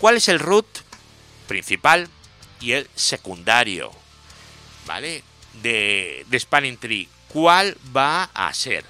cuál 0.00 0.16
es 0.16 0.26
el 0.26 0.40
root 0.40 0.66
principal 1.46 2.08
y 2.60 2.72
el 2.72 2.90
secundario, 2.96 3.92
¿vale? 4.84 5.22
De, 5.62 6.26
de 6.26 6.40
Spanning 6.40 6.76
Tree. 6.76 7.08
¿Cuál 7.28 7.76
va 7.96 8.24
a 8.34 8.52
ser? 8.52 8.84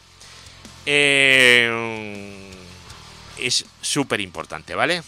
Eh, 0.86 2.50
es 3.36 3.66
súper 3.82 4.22
importante, 4.22 4.74
¿vale? 4.74 5.02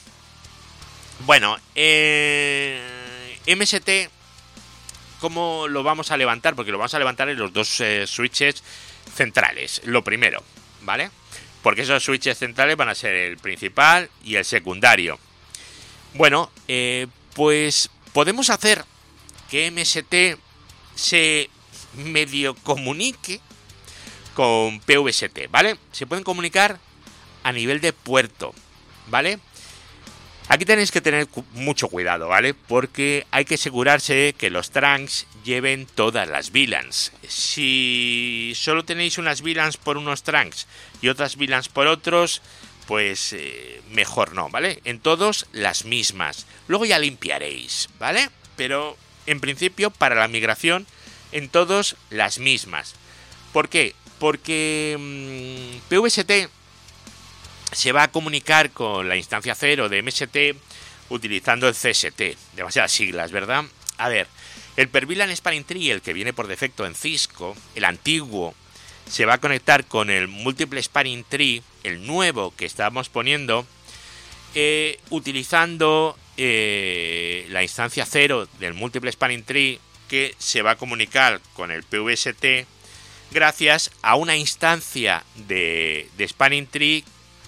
Bueno, 1.21 1.57
eh, 1.75 3.38
MST, 3.47 4.11
¿cómo 5.20 5.68
lo 5.68 5.83
vamos 5.83 6.11
a 6.11 6.16
levantar? 6.16 6.55
Porque 6.55 6.72
lo 6.72 6.79
vamos 6.79 6.94
a 6.94 6.98
levantar 6.98 7.29
en 7.29 7.38
los 7.38 7.52
dos 7.52 7.81
eh, 7.81 8.07
switches 8.07 8.62
centrales. 9.14 9.83
Lo 9.85 10.02
primero, 10.02 10.42
¿vale? 10.83 11.11
Porque 11.62 11.83
esos 11.83 12.02
switches 12.02 12.38
centrales 12.38 12.76
van 12.76 12.88
a 12.88 12.94
ser 12.94 13.14
el 13.14 13.38
principal 13.38 14.11
y 14.24 14.37
el 14.37 14.44
secundario. 14.44 15.18
Bueno, 16.14 16.50
eh, 16.68 17.07
pues 17.35 17.90
podemos 18.12 18.50
hacer 18.50 18.85
que 19.50 19.70
MST 19.70 20.40
se 20.94 21.50
medio 21.94 22.55
comunique 22.55 23.40
con 24.35 24.81
PVST, 24.81 25.50
¿vale? 25.50 25.76
Se 25.92 26.07
pueden 26.07 26.24
comunicar 26.24 26.79
a 27.42 27.52
nivel 27.52 27.81
de 27.81 27.92
puerto, 27.92 28.55
¿vale? 29.09 29.38
Aquí 30.48 30.64
tenéis 30.64 30.92
que 30.92 31.00
tener 31.00 31.26
mucho 31.54 31.88
cuidado, 31.88 32.28
¿vale? 32.28 32.54
Porque 32.54 33.26
hay 33.32 33.44
que 33.44 33.56
asegurarse 33.56 34.35
que 34.38 34.48
los 34.48 34.70
trunks 34.70 35.26
lleven 35.44 35.87
todas 35.87 36.28
las 36.28 36.52
VLANs. 36.52 37.12
Si 37.26 38.52
solo 38.54 38.85
tenéis 38.85 39.18
unas 39.18 39.42
VLANs 39.42 39.76
por 39.76 39.96
unos 39.96 40.22
trunks 40.22 40.68
y 41.02 41.09
otras 41.09 41.37
VLANs 41.37 41.68
por 41.68 41.88
otros, 41.88 42.42
pues 42.87 43.32
eh, 43.32 43.82
mejor 43.90 44.35
no, 44.35 44.48
¿vale? 44.48 44.80
En 44.85 45.00
todos 45.00 45.46
las 45.52 45.85
mismas. 45.85 46.46
Luego 46.68 46.85
ya 46.85 47.00
limpiaréis, 47.00 47.88
¿vale? 47.98 48.30
Pero 48.56 48.96
en 49.26 49.40
principio 49.40 49.90
para 49.90 50.14
la 50.14 50.28
migración 50.28 50.87
en 51.32 51.48
todos 51.48 51.96
las 52.11 52.38
mismas. 52.38 52.94
¿Por 53.52 53.68
qué? 53.68 53.96
Porque 54.20 54.96
mmm, 54.96 55.78
PVST 55.88 56.50
se 57.72 57.92
va 57.92 58.05
a 58.05 58.12
comunicar 58.12 58.70
con 58.70 59.09
la 59.09 59.16
instancia 59.16 59.55
cero 59.55 59.88
de 59.88 60.02
MST 60.02 60.37
utilizando 61.09 61.68
el 61.68 61.74
CST. 61.74 62.37
Demasiadas 62.55 62.92
siglas, 62.92 63.33
¿verdad? 63.33 63.64
A 63.98 64.09
ver, 64.09 64.26
el 64.76 64.88
Pervilan 64.88 65.35
Spanning 65.35 65.64
Tree, 65.64 65.90
el 65.90 66.02
que 66.02 66.12
viene 66.12 66.33
por 66.33 66.46
defecto 66.46 66.87
en 66.87 66.94
Cisco, 66.94 67.57
el 67.74 67.85
antiguo, 67.85 68.55
se 69.09 69.24
va 69.24 69.35
a 69.35 69.40
conectar 69.40 69.85
con 69.87 70.11
el 70.11 70.29
Multiple 70.29 70.83
Spanning 70.83 71.24
Tree, 71.24 71.62
el 71.85 72.07
nuevo 72.07 72.55
que 72.57 72.66
estamos 72.66 73.09
poniendo, 73.09 73.66
eh, 74.55 74.98
utilizando 75.11 76.18
eh, 76.37 77.46
la 77.50 77.62
instancia 77.62 78.05
cero 78.05 78.48
del 78.59 78.74
Multiple 78.74 79.12
Spanning 79.12 79.44
Tree 79.44 79.81
que 80.09 80.35
se 80.38 80.62
va 80.62 80.72
a 80.72 80.76
comunicar 80.76 81.40
con 81.55 81.70
el 81.70 81.83
PVST 81.83 82.66
gracias 83.31 83.90
a 84.02 84.16
una 84.16 84.37
instancia 84.37 85.24
de, 85.35 86.09
de 86.16 86.29
Spanning 86.29 86.66
Tree 86.66 87.05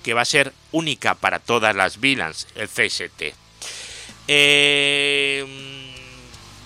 que 0.08 0.14
va 0.14 0.22
a 0.22 0.24
ser 0.24 0.54
única 0.72 1.14
para 1.16 1.38
todas 1.38 1.76
las 1.76 2.00
VLANs, 2.00 2.46
el 2.54 2.66
CST. 2.66 3.34
Eh, 4.26 5.44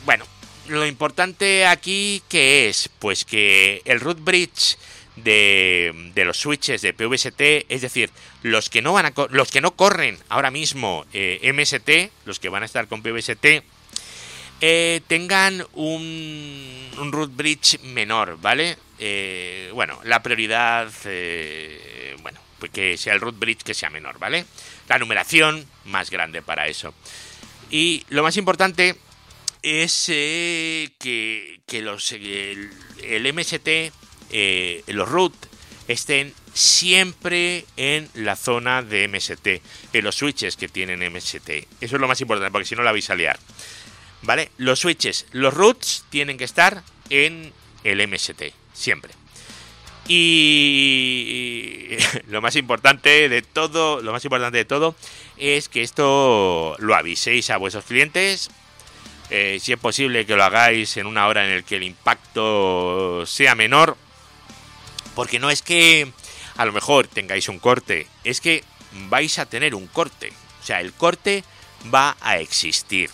bueno, 0.05 0.25
lo 0.69 0.87
importante 0.87 1.67
aquí 1.67 2.23
que 2.29 2.69
es, 2.69 2.89
pues 3.01 3.25
que 3.25 3.83
el 3.85 3.99
root 3.99 4.23
bridge 4.23 4.79
de, 5.17 6.13
de, 6.15 6.25
los 6.25 6.37
switches 6.37 6.83
de 6.83 6.95
PVST, 6.95 7.41
es 7.69 7.81
decir, 7.81 8.11
los 8.45 8.71
que 8.71 8.81
no 8.81 8.93
van 8.93 9.07
a 9.07 9.13
los 9.31 9.51
que 9.51 9.61
no 9.61 9.75
corren 9.75 10.19
ahora 10.29 10.53
mismo 10.53 11.05
eh, 11.13 11.53
MST, 11.53 12.13
los 12.27 12.39
que 12.39 12.49
van 12.49 12.63
a 12.63 12.67
estar 12.67 12.87
con 12.87 13.03
PVST, 13.03 13.45
eh, 14.61 15.01
tengan 15.09 15.67
un, 15.73 17.11
root 17.11 17.35
bridge 17.35 17.81
menor, 17.81 18.39
¿vale? 18.41 18.79
Bueno, 19.75 19.99
la 20.05 20.23
prioridad, 20.23 20.93
bueno, 22.23 22.39
que 22.71 22.97
sea 22.97 23.15
el 23.15 23.21
root 23.21 23.39
bridge 23.39 23.63
que 23.63 23.75
sea 23.75 23.91
menor, 23.91 24.19
¿vale? 24.19 24.45
La 24.89 24.99
numeración 24.99 25.67
más 25.85 26.11
grande 26.11 26.43
para 26.43 26.69
eso. 26.69 26.95
Y 27.71 28.05
lo 28.11 28.23
más 28.23 28.37
importante 28.37 28.97
es 29.63 30.07
eh, 30.09 30.91
que, 30.99 31.61
que, 31.67 31.83
los, 31.83 32.13
el, 32.13 32.71
MST, 33.33 33.93
eh, 34.31 34.83
los 34.89 35.09
root, 35.09 35.35
estén 35.89 36.35
siempre 36.53 37.65
en 37.77 38.09
la 38.15 38.37
zona 38.37 38.83
de 38.83 39.09
MST, 39.09 39.47
en 39.93 40.05
los 40.05 40.17
switches 40.17 40.57
que 40.57 40.69
tienen 40.69 41.01
MST. 41.13 41.49
Eso 41.81 41.97
es 41.97 42.01
lo 42.01 42.09
más 42.09 42.21
importante, 42.21 42.51
porque 42.51 42.67
si 42.67 42.75
no 42.75 42.83
la 42.83 42.93
vais 42.93 43.09
a 43.11 43.15
liar. 43.15 43.39
¿Vale? 44.23 44.51
Los 44.57 44.81
switches, 44.81 45.27
los 45.33 45.53
roots 45.53 46.05
tienen 46.11 46.39
que 46.39 46.45
estar 46.45 46.83
en 47.11 47.53
el 47.83 48.07
MST, 48.07 48.43
siempre. 48.73 49.22
Y 50.15 51.89
lo 52.29 52.43
más 52.43 52.55
importante 52.57 53.31
de 53.31 53.41
todo, 53.41 54.03
lo 54.03 54.13
más 54.13 54.23
importante 54.25 54.59
de 54.59 54.67
todo 54.67 54.95
es 55.39 55.71
que 55.71 55.81
esto 55.83 56.77
lo 56.79 56.95
aviséis 56.95 57.49
a 57.49 57.57
vuestros 57.57 57.87
clientes. 57.87 58.51
Eh, 59.31 59.59
si 59.59 59.73
es 59.73 59.79
posible 59.79 60.27
que 60.27 60.37
lo 60.37 60.45
hagáis 60.45 60.99
en 60.99 61.07
una 61.07 61.27
hora 61.29 61.47
en 61.47 61.53
el 61.53 61.65
que 61.65 61.77
el 61.77 61.85
impacto 61.85 63.25
sea 63.25 63.55
menor. 63.55 63.97
Porque 65.15 65.39
no 65.39 65.49
es 65.51 65.63
que 65.63 66.13
a 66.57 66.67
lo 66.67 66.73
mejor 66.73 67.07
tengáis 67.07 67.49
un 67.49 67.59
corte, 67.59 68.07
es 68.25 68.43
que 68.43 68.65
vais 69.09 69.39
a 69.39 69.47
tener 69.47 69.75
un 69.75 69.87
corte. 69.87 70.31
O 70.63 70.65
sea, 70.65 70.83
el 70.83 70.93
corte 70.93 71.43
va 71.93 72.19
a 72.21 72.37
existir. 72.37 73.09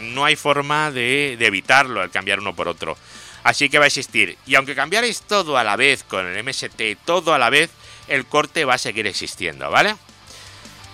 No 0.00 0.24
hay 0.24 0.36
forma 0.36 0.90
de, 0.90 1.36
de 1.38 1.46
evitarlo 1.46 2.00
al 2.00 2.10
cambiar 2.10 2.40
uno 2.40 2.56
por 2.56 2.66
otro. 2.68 2.96
Así 3.42 3.68
que 3.68 3.78
va 3.78 3.84
a 3.84 3.88
existir. 3.88 4.36
Y 4.46 4.54
aunque 4.54 4.74
cambiarais 4.74 5.22
todo 5.22 5.56
a 5.56 5.64
la 5.64 5.76
vez 5.76 6.04
con 6.04 6.26
el 6.26 6.44
MST, 6.44 6.80
todo 7.04 7.32
a 7.32 7.38
la 7.38 7.50
vez, 7.50 7.70
el 8.08 8.26
corte 8.26 8.64
va 8.64 8.74
a 8.74 8.78
seguir 8.78 9.06
existiendo, 9.06 9.70
¿vale? 9.70 9.96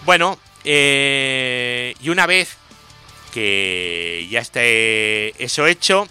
Bueno, 0.05 0.39
eh, 0.65 1.95
y 2.01 2.09
una 2.09 2.27
vez 2.27 2.57
que 3.33 4.27
ya 4.31 4.41
esté 4.41 5.43
eso 5.43 5.67
hecho, 5.67 6.09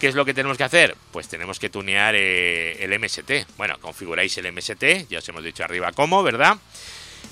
¿qué 0.00 0.08
es 0.08 0.14
lo 0.14 0.24
que 0.24 0.34
tenemos 0.34 0.56
que 0.56 0.64
hacer? 0.64 0.96
Pues 1.12 1.28
tenemos 1.28 1.58
que 1.58 1.70
tunear 1.70 2.14
eh, 2.16 2.82
el 2.84 2.98
MST. 2.98 3.56
Bueno, 3.56 3.78
configuráis 3.80 4.38
el 4.38 4.52
MST, 4.52 5.08
ya 5.08 5.18
os 5.18 5.28
hemos 5.28 5.42
dicho 5.42 5.64
arriba 5.64 5.92
cómo, 5.92 6.22
¿verdad? 6.22 6.56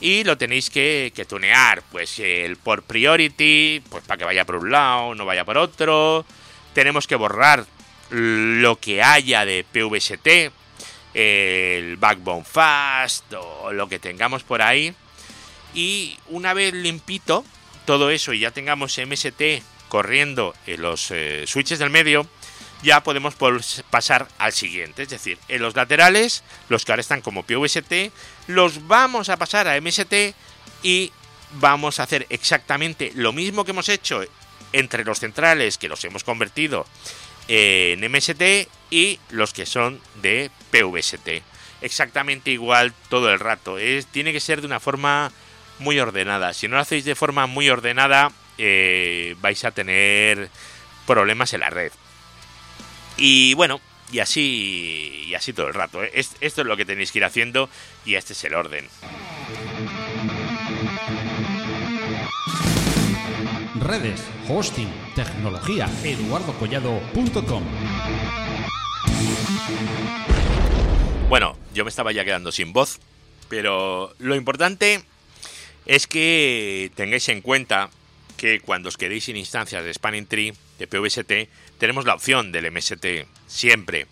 Y 0.01 0.25
lo 0.25 0.37
tenéis 0.37 0.71
que, 0.71 1.13
que 1.15 1.25
tunear, 1.25 1.83
pues 1.93 2.19
el 2.19 2.57
por 2.57 2.83
priority, 2.83 3.83
pues 3.89 4.03
para 4.05 4.19
que 4.19 4.25
vaya 4.25 4.45
por 4.45 4.57
un 4.57 4.73
lado, 4.73 5.15
no 5.15 5.25
vaya 5.25 5.45
por 5.45 5.59
otro. 5.59 6.25
Tenemos 6.75 7.07
que 7.07 7.15
borrar 7.15 7.65
lo 8.13 8.79
que 8.79 9.03
haya 9.03 9.45
de 9.45 9.65
PVST, 9.65 10.53
el 11.15 11.97
Backbone 11.97 12.45
Fast 12.45 13.33
o 13.35 13.73
lo 13.73 13.89
que 13.89 13.99
tengamos 13.99 14.43
por 14.43 14.63
ahí. 14.63 14.95
Y 15.75 16.19
una 16.29 16.53
vez 16.53 16.75
limpito 16.75 17.45
todo 17.87 18.11
eso 18.11 18.33
y 18.33 18.41
ya 18.41 18.51
tengamos 18.51 18.99
MST 18.99 19.63
corriendo 19.89 20.55
en 20.67 20.83
los 20.83 21.11
eh, 21.11 21.45
switches 21.47 21.79
del 21.79 21.91
medio, 21.91 22.27
ya 22.83 23.03
podemos 23.03 23.35
pasar 23.91 24.29
al 24.39 24.53
siguiente. 24.53 25.03
Es 25.03 25.09
decir, 25.09 25.39
en 25.49 25.63
los 25.63 25.75
laterales, 25.75 26.43
los 26.69 26.85
que 26.85 26.93
ahora 26.93 27.01
están 27.01 27.21
como 27.21 27.45
PVST, 27.45 28.13
los 28.47 28.87
vamos 28.87 29.29
a 29.29 29.37
pasar 29.37 29.69
a 29.69 29.81
MST 29.81 30.35
y 30.83 31.13
vamos 31.53 32.01
a 32.01 32.05
hacer 32.05 32.27
exactamente 32.31 33.13
lo 33.15 33.33
mismo 33.33 33.65
que 33.65 33.71
hemos 33.71 33.89
hecho 33.89 34.23
entre 34.73 35.05
los 35.05 35.21
centrales, 35.21 35.79
que 35.79 35.89
los 35.89 36.05
hemos 36.05 36.25
convertido 36.25 36.87
en 37.49 38.01
MST 38.11 38.69
y 38.91 39.19
los 39.31 39.53
que 39.53 39.67
son 39.67 40.01
de 40.21 40.51
PVST. 40.71 41.43
Exactamente 41.81 42.51
igual 42.51 42.95
todo 43.09 43.33
el 43.33 43.41
rato. 43.41 43.77
Tiene 44.11 44.33
que 44.33 44.41
ser 44.41 44.61
de 44.61 44.67
una 44.67 44.81
forma 44.81 45.33
muy 45.79 45.99
ordenada. 45.99 46.53
Si 46.55 46.69
no 46.69 46.77
lo 46.77 46.83
hacéis 46.83 47.05
de 47.05 47.15
forma 47.15 47.47
muy 47.47 47.69
ordenada, 47.69 48.31
eh, 48.59 49.35
vais 49.41 49.65
a 49.65 49.73
tener 49.73 50.49
problemas 51.07 51.53
en 51.53 51.61
la 51.61 51.71
red. 51.71 51.93
Y 53.17 53.55
bueno, 53.55 53.81
y 54.13 54.21
así, 54.21 55.25
y 55.27 55.35
así 55.35 55.53
todo 55.53 55.69
el 55.69 55.75
rato. 55.75 56.03
¿eh? 56.05 56.11
Esto 56.15 56.61
es 56.61 56.67
lo 56.67 56.77
que 56.77 56.85
tenéis 56.85 57.13
que 57.13 57.19
ir 57.19 57.25
haciendo 57.25 57.69
y 58.05 58.15
este 58.15 58.35
es 58.35 58.45
el 58.45 58.55
orden. 58.55 58.89
Redes, 63.85 64.23
hosting, 64.49 64.89
tecnología, 65.17 65.91
eduardocollado.com. 66.05 67.65
Bueno, 71.29 71.57
yo 71.75 71.85
me 71.85 71.89
estaba 71.89 72.13
ya 72.13 72.25
quedando 72.25 72.53
sin 72.53 72.73
voz, 72.73 73.01
pero 73.49 74.15
lo 74.21 74.37
importante 74.37 75.03
es 75.87 76.07
que 76.07 76.93
tengáis 76.95 77.29
en 77.29 77.41
cuenta 77.41 77.91
que 78.37 78.61
cuando 78.61 78.89
os 78.89 78.97
quedéis 78.97 79.25
sin 79.25 79.37
instancias 79.37 79.83
de 79.85 79.93
Spanning 79.93 80.27
Tree, 80.27 80.55
de 80.79 80.87
PVST, 80.87 81.33
tenemos 81.79 82.05
la 82.05 82.15
opción 82.15 82.53
del 82.53 82.71
MST 82.71 83.27
siempre. 83.49 84.07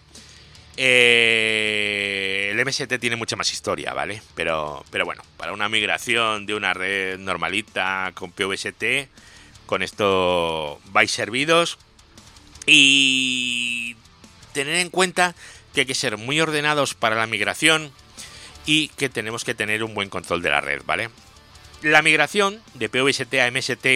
Eh, 0.77 2.49
el 2.51 2.67
MST 2.67 2.99
tiene 2.99 3.15
mucha 3.15 3.37
más 3.37 3.53
historia, 3.53 3.93
¿vale? 3.95 4.21
Pero, 4.35 4.85
pero 4.91 5.05
bueno, 5.05 5.23
para 5.37 5.53
una 5.53 5.69
migración 5.69 6.47
de 6.47 6.55
una 6.55 6.75
red 6.75 7.19
normalita 7.19 8.11
con 8.15 8.33
PVST, 8.33 8.83
con 9.71 9.85
esto 9.85 10.81
vais 10.87 11.13
servidos. 11.13 11.79
Y 12.67 13.95
tener 14.53 14.75
en 14.75 14.91
cuenta 14.91 15.37
que 15.73 15.83
hay 15.83 15.87
que 15.87 15.95
ser 15.95 16.17
muy 16.17 16.41
ordenados 16.41 16.95
para 16.95 17.15
la 17.15 17.29
migración 17.29 17.93
y 18.67 18.89
que 18.89 19.09
tenemos 19.09 19.45
que 19.45 19.55
tener 19.55 19.85
un 19.85 19.95
buen 19.95 20.09
control 20.09 20.43
de 20.43 20.51
la 20.51 20.61
red, 20.61 20.83
¿vale? 20.85 21.09
La 21.83 22.03
migración 22.03 22.61
de 22.75 22.89
PVST 22.89 23.33
a 23.35 23.51
MST, 23.51 23.87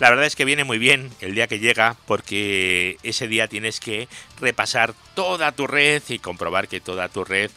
la 0.00 0.10
verdad 0.10 0.26
es 0.26 0.34
que 0.34 0.44
viene 0.44 0.64
muy 0.64 0.78
bien 0.78 1.12
el 1.20 1.36
día 1.36 1.46
que 1.46 1.60
llega 1.60 1.96
porque 2.06 2.98
ese 3.04 3.28
día 3.28 3.46
tienes 3.46 3.78
que 3.78 4.08
repasar 4.40 4.94
toda 5.14 5.52
tu 5.52 5.68
red 5.68 6.02
y 6.08 6.18
comprobar 6.18 6.66
que 6.66 6.80
toda 6.80 7.08
tu 7.08 7.24
red 7.24 7.52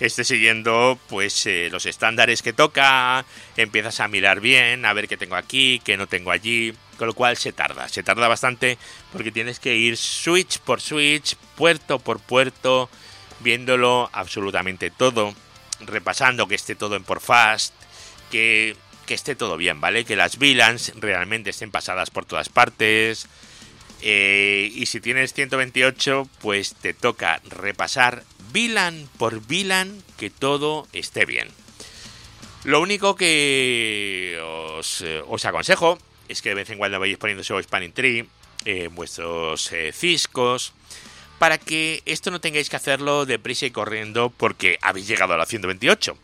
esté 0.00 0.24
siguiendo 0.24 0.98
pues 1.08 1.46
eh, 1.46 1.68
los 1.70 1.86
estándares 1.86 2.42
que 2.42 2.52
toca, 2.52 3.24
empiezas 3.56 4.00
a 4.00 4.08
mirar 4.08 4.40
bien, 4.40 4.84
a 4.84 4.92
ver 4.92 5.08
qué 5.08 5.16
tengo 5.16 5.36
aquí, 5.36 5.80
qué 5.84 5.96
no 5.96 6.06
tengo 6.06 6.30
allí, 6.30 6.74
con 6.96 7.08
lo 7.08 7.14
cual 7.14 7.36
se 7.36 7.52
tarda, 7.52 7.88
se 7.88 8.02
tarda 8.02 8.28
bastante 8.28 8.78
porque 9.12 9.32
tienes 9.32 9.60
que 9.60 9.76
ir 9.76 9.96
switch 9.96 10.58
por 10.60 10.80
switch, 10.80 11.36
puerto 11.56 11.98
por 11.98 12.20
puerto, 12.20 12.88
viéndolo 13.40 14.10
absolutamente 14.12 14.90
todo, 14.90 15.34
repasando 15.80 16.48
que 16.48 16.54
esté 16.54 16.74
todo 16.74 16.96
en 16.96 17.04
por 17.04 17.20
fast, 17.20 17.74
que, 18.30 18.76
que 19.06 19.14
esté 19.14 19.34
todo 19.34 19.56
bien, 19.56 19.80
¿vale? 19.80 20.04
Que 20.04 20.16
las 20.16 20.38
VLANs 20.38 20.92
realmente 20.96 21.50
estén 21.50 21.70
pasadas 21.70 22.10
por 22.10 22.24
todas 22.24 22.48
partes. 22.48 23.28
Eh, 24.00 24.70
y 24.74 24.86
si 24.86 25.00
tienes 25.00 25.32
128, 25.34 26.28
pues 26.40 26.74
te 26.74 26.94
toca 26.94 27.40
repasar 27.48 28.22
VLAN 28.52 29.08
por 29.18 29.40
VLAN 29.40 30.02
que 30.16 30.30
todo 30.30 30.86
esté 30.92 31.24
bien. 31.24 31.48
Lo 32.64 32.80
único 32.80 33.16
que 33.16 34.38
os, 34.42 35.02
eh, 35.02 35.22
os 35.26 35.44
aconsejo 35.44 35.98
es 36.28 36.42
que 36.42 36.50
de 36.50 36.56
vez 36.56 36.70
en 36.70 36.78
cuando 36.78 37.00
vayáis 37.00 37.18
poniendo 37.18 37.42
ese 37.42 37.62
Spanning 37.62 37.92
Tree 37.92 38.28
en 38.64 38.94
vuestros 38.94 39.72
eh, 39.72 39.92
ciscos 39.92 40.72
para 41.38 41.58
que 41.58 42.02
esto 42.04 42.30
no 42.30 42.40
tengáis 42.40 42.68
que 42.68 42.76
hacerlo 42.76 43.24
deprisa 43.24 43.66
y 43.66 43.70
corriendo 43.70 44.30
porque 44.30 44.78
habéis 44.82 45.06
llegado 45.06 45.34
a 45.34 45.36
la 45.36 45.46
128. 45.46 46.18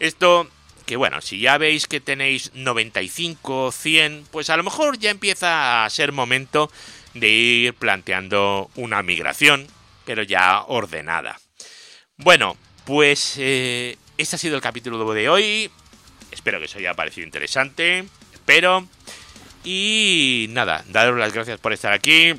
Esto 0.00 0.48
que 0.86 0.96
bueno, 0.96 1.20
si 1.20 1.38
ya 1.38 1.58
veis 1.58 1.86
que 1.86 2.00
tenéis 2.00 2.50
95, 2.54 3.72
100, 3.72 4.26
pues 4.30 4.50
a 4.50 4.56
lo 4.56 4.64
mejor 4.64 4.98
ya 4.98 5.10
empieza 5.10 5.84
a 5.84 5.90
ser 5.90 6.12
momento 6.12 6.70
de 7.14 7.28
ir 7.28 7.74
planteando 7.74 8.70
una 8.74 9.02
migración, 9.02 9.66
pero 10.04 10.22
ya 10.22 10.62
ordenada. 10.66 11.38
Bueno, 12.18 12.56
pues 12.84 13.34
eh, 13.38 13.98
este 14.18 14.36
ha 14.36 14.38
sido 14.38 14.54
el 14.54 14.62
capítulo 14.62 15.12
de 15.12 15.28
hoy. 15.28 15.70
Espero 16.30 16.58
que 16.58 16.66
os 16.66 16.76
haya 16.76 16.94
parecido 16.94 17.26
interesante. 17.26 18.04
Espero. 18.32 18.86
Y 19.64 20.46
nada, 20.50 20.84
daros 20.88 21.18
las 21.18 21.32
gracias 21.32 21.58
por 21.58 21.72
estar 21.72 21.92
aquí. 21.92 22.34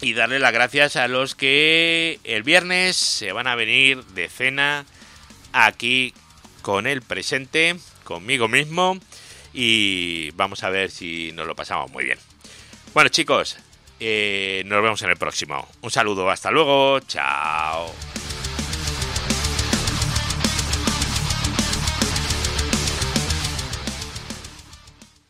Y 0.00 0.12
darle 0.12 0.38
las 0.38 0.52
gracias 0.52 0.96
a 0.96 1.08
los 1.08 1.34
que 1.34 2.20
el 2.24 2.42
viernes 2.42 2.96
se 2.96 3.32
van 3.32 3.46
a 3.46 3.56
venir 3.56 4.04
de 4.04 4.28
cena 4.28 4.84
aquí 5.52 6.12
con 6.62 6.86
el 6.86 7.02
presente, 7.02 7.76
conmigo 8.04 8.46
mismo. 8.46 8.98
Y 9.52 10.30
vamos 10.32 10.62
a 10.62 10.70
ver 10.70 10.90
si 10.90 11.32
nos 11.32 11.46
lo 11.46 11.56
pasamos 11.56 11.90
muy 11.90 12.04
bien. 12.04 12.18
Bueno 12.92 13.08
chicos, 13.08 13.56
eh, 13.98 14.62
nos 14.66 14.82
vemos 14.82 15.02
en 15.02 15.10
el 15.10 15.16
próximo. 15.16 15.66
Un 15.80 15.90
saludo, 15.90 16.30
hasta 16.30 16.50
luego, 16.50 17.00
chao. 17.00 17.92